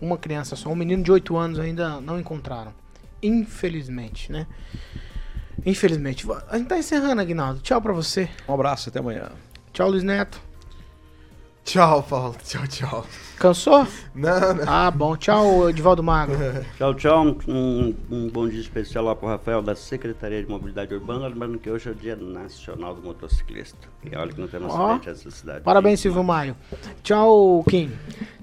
[0.00, 0.70] uma criança só.
[0.70, 2.72] Um menino de 8 anos ainda não encontraram.
[3.22, 4.46] Infelizmente, né?
[5.64, 6.26] Infelizmente.
[6.48, 7.60] A gente tá encerrando, Aguinaldo.
[7.60, 8.28] Tchau pra você.
[8.48, 9.30] Um abraço, até amanhã.
[9.72, 10.40] Tchau, Luiz Neto.
[11.64, 12.36] Tchau, Paulo.
[12.44, 13.06] Tchau, tchau.
[13.38, 13.86] Cansou?
[14.14, 14.64] Não, não.
[14.66, 15.16] Ah, bom.
[15.16, 16.36] Tchau, Edivaldo Magro.
[16.76, 17.24] Tchau, tchau.
[17.24, 21.58] Um, um- um bom dia especial lá pro Rafael da Secretaria de Mobilidade Urbana, lembrando
[21.58, 23.88] que hoje é o Dia Nacional do Motociclista.
[24.04, 25.60] E olha que não temos acidente nessa cidade.
[25.62, 26.54] Parabéns, Silvio Maio.
[27.02, 27.90] Tchau, Kim.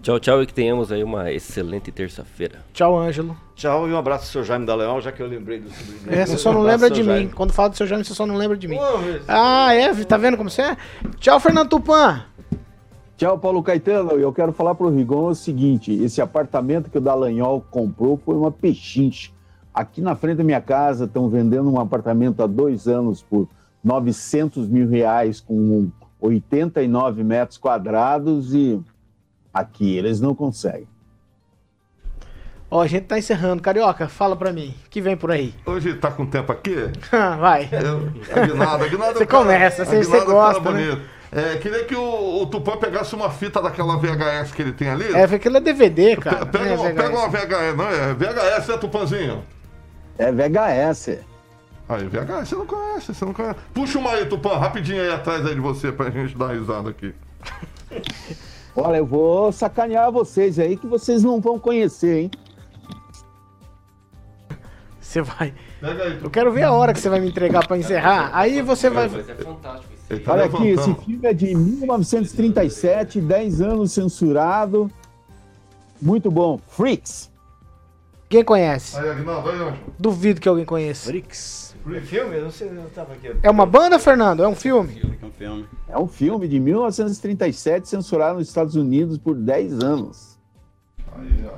[0.02, 2.60] Tchau, tchau e que tenhamos aí uma excelente terça-feira.
[2.74, 3.38] Tchau, Ângelo.
[3.56, 6.02] Tchau e um abraço ao seu Jaime da Leão, já que eu lembrei do sobrinho.
[6.20, 7.10] É, você só não Um lembra de mim.
[7.10, 7.30] Jaime.
[7.32, 8.78] Quando fala do seu Jaime, você só não lembra de mim.
[8.78, 8.84] Pô,
[9.28, 9.94] Ah, é?
[10.04, 10.78] Tá vendo como você é?
[11.20, 12.26] Tchau, Fernando Tupan.
[13.22, 14.14] Tchau, Paulo Caetano.
[14.14, 18.52] Eu quero falar pro Rigon o seguinte: esse apartamento que o Dallagnol comprou foi uma
[18.52, 19.30] pechincha.
[19.72, 23.48] Aqui na frente da minha casa estão vendendo um apartamento há dois anos por
[23.84, 28.82] 900 mil reais com 89 metros quadrados e
[29.54, 30.88] aqui eles não conseguem.
[32.72, 33.62] Ó, a gente tá encerrando.
[33.62, 34.74] Carioca, fala pra mim.
[34.88, 35.54] O que vem por aí?
[35.64, 36.74] Hoje tá com tempo aqui?
[37.40, 37.70] Vai.
[37.72, 40.72] Eu, Aguinaldo, Aguinaldo Você é um cara- começa, você- você Aguinaldo é um cara gosta,
[40.72, 40.86] né?
[40.90, 41.21] bonito.
[41.32, 45.14] É, queria que o, o Tupã pegasse uma fita daquela VHS que ele tem ali.
[45.14, 46.46] É, aquilo é DVD, cara.
[46.46, 46.96] Pega, não é uma, VHS.
[46.96, 48.14] pega uma VHS, não é?
[48.14, 49.44] VHS, né, Tupanzinho?
[50.18, 51.20] É VHS.
[51.88, 53.60] Aí, VHS, você não conhece, você não conhece.
[53.74, 57.16] Puxa uma aí, Tupã, rapidinho aí atrás aí de você pra gente dar risada aqui.
[58.76, 62.32] Olha, eu vou sacanear vocês aí que vocês não vão conhecer, hein?
[65.00, 65.54] Você vai.
[65.80, 68.32] Pega aí, Eu quero ver a hora que você vai me entregar pra encerrar.
[68.34, 69.06] Aí você vai.
[69.06, 74.90] é fantástico tá Olha aqui, esse filme é de 1937, 10 anos censurado.
[76.02, 76.60] Muito bom.
[76.68, 77.30] Freaks.
[78.30, 78.98] Quem conhece?
[78.98, 79.78] Aí, Aguinaldo, aí, Ângelo.
[80.00, 81.08] Duvido que alguém conheça.
[81.10, 81.76] Frix.
[81.94, 82.38] É filme?
[82.38, 83.36] Eu não sei, eu tava aqui.
[83.44, 84.42] É uma banda, Fernando?
[84.44, 85.02] É um filme?
[85.22, 85.66] É um filme.
[85.90, 90.32] É um filme de 1937, censurado nos Estados Unidos por 10 anos.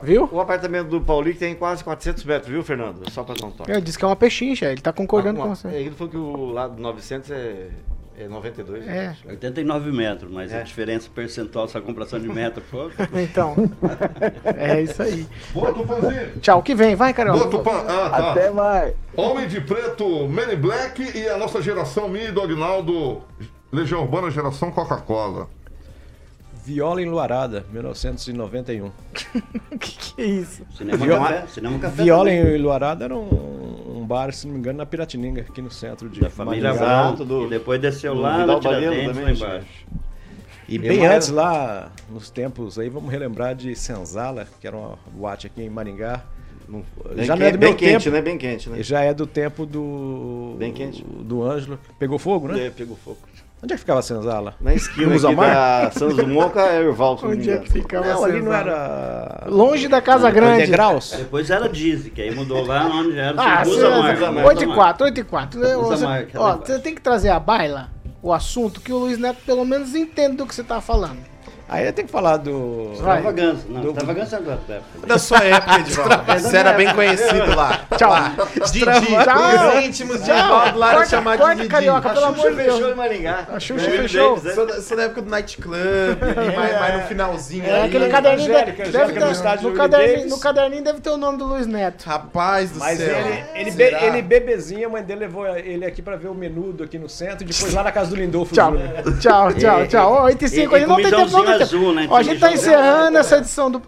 [0.01, 0.27] Viu?
[0.31, 3.07] O apartamento do Paulinho tem quase 400 metros, viu, Fernando?
[3.11, 3.71] Só pra dar um toque.
[3.71, 4.71] Eu disse que é uma pechincha.
[4.71, 5.67] Ele tá concordando Ah, com uma- você.
[5.67, 7.69] É, ele falou que o lado 900 é,
[8.17, 8.87] é 92.
[8.87, 9.07] É.
[9.07, 9.27] acho.
[9.27, 10.59] 89 metros, mas É.
[10.61, 12.91] a diferença percentual dessa compração de metro foi.
[13.21, 13.55] Então.
[14.57, 15.25] É isso aí.
[15.53, 16.31] Boa, Tupanzinho.
[16.41, 16.59] Tchau.
[16.59, 16.95] O que vem?
[16.95, 17.49] Vai, Boa, Carol.
[17.49, 17.71] Tupã.
[17.87, 18.31] Ah, tá.
[18.31, 18.93] Até mais.
[19.15, 23.21] Homem de Preto, Men in Black e a nossa geração Mi do Aguinaldo,
[23.71, 25.47] Legião Urbana, geração Coca-Cola.
[26.65, 28.87] Viola Enluarada, 1991.
[28.87, 28.91] O
[29.77, 30.65] que, que é isso?
[30.77, 31.47] Cinema Viola- Café.
[31.47, 32.03] Cinema Café.
[32.03, 32.55] Viola também.
[32.55, 33.19] Enluarada era um,
[34.03, 36.85] um bar, se não me engano, na Piratininga, aqui no centro de Da família Maringá.
[36.85, 37.05] Brown.
[37.07, 39.67] Exato, do- E depois desceu do lá Vidal no Tiradentes, também, lá embaixo.
[40.67, 44.75] E Eu bem mais- antes lá, nos tempos aí, vamos relembrar de Senzala, que era
[44.77, 46.21] uma boate aqui em Maringá.
[47.15, 48.15] Bem já não é do bem meu quente, tempo.
[48.15, 48.21] né?
[48.21, 48.81] Bem quente, né?
[48.81, 50.55] Já é do tempo do.
[50.57, 51.03] Bem quente.
[51.03, 51.77] Do Ângelo.
[51.99, 52.67] Pegou fogo, né?
[52.67, 53.17] É, pegou fogo.
[53.63, 54.55] Onde é que ficava a Senzala?
[54.59, 58.35] Na esquina aqui da Santos Dumont a Erval, não Onde é que ficava Não, ali
[58.37, 59.43] essa- não era.
[59.47, 60.65] Longe da Casa Grande.
[60.65, 61.13] Degraus?
[61.17, 64.47] Depois era Dizzy, que aí mudou lá onde era Ah, Usa Marca.
[64.47, 65.61] 8 e 4, 8 e 4.
[65.61, 67.89] Você- tem que trazer à baila
[68.21, 71.19] o assunto que o Luiz Neto pelo menos entende do que você tá falando.
[71.73, 72.91] Aí tem que falar do.
[72.93, 73.65] Extravagância.
[73.67, 73.89] Não, do...
[73.89, 75.07] extravagância é da época.
[75.07, 76.23] Da sua época, Edivaldo.
[76.39, 77.81] Você era bem conhecido lá.
[77.97, 78.11] Tchau.
[78.11, 78.35] Lá.
[78.71, 78.85] Didi.
[78.85, 81.67] Os íntimos de Edivaldo lá eram chamados de Didi.
[81.69, 82.75] Carioca, pelo amor de Deus.
[82.75, 83.47] fechou em Maringá.
[83.51, 84.37] A Xuxa fechou.
[84.37, 87.65] Sou da, da época do nightclub, é, mais, mais no finalzinho.
[87.65, 87.87] É, ali.
[87.87, 88.53] aquele caderninho.
[88.53, 92.03] Deve, no do caderninho no caderninho deve ter o nome do Luiz Neto.
[92.03, 93.17] Rapaz do Mas céu.
[93.55, 96.99] ele, ele, ele bebezinho, a mãe dele levou ele aqui pra ver o menudo aqui
[96.99, 98.73] no centro e depois lá na casa do Lindolfo Tchau,
[99.19, 100.11] tchau, tchau, tchau.
[100.11, 101.62] Ó, 8 e 5 e- aí, não tem tempo, não tem.
[101.63, 102.07] Azul, né?
[102.09, 103.81] Ó, a gente tá encerrando essa edição do.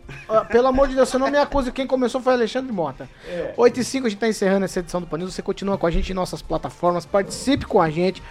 [0.50, 1.72] Pelo amor de Deus, você não me acuse.
[1.72, 3.10] Quem começou foi Alexandre Mota.
[3.56, 5.30] 8 e 5 a gente tá encerrando essa edição do Panil.
[5.30, 8.22] Você continua com a gente em nossas plataformas, participe com a gente.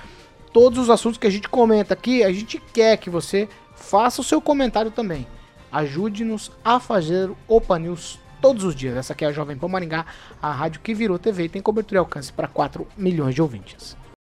[0.53, 4.25] Todos os assuntos que a gente comenta aqui, a gente quer que você faça o
[4.25, 5.27] seu comentário também.
[5.71, 8.97] Ajude-nos a fazer o Panils todos os dias.
[8.97, 10.07] Essa aqui é a Jovem Pan Maringá,
[10.41, 13.97] a rádio que virou TV e tem cobertura e alcance para 4 milhões de ouvintes.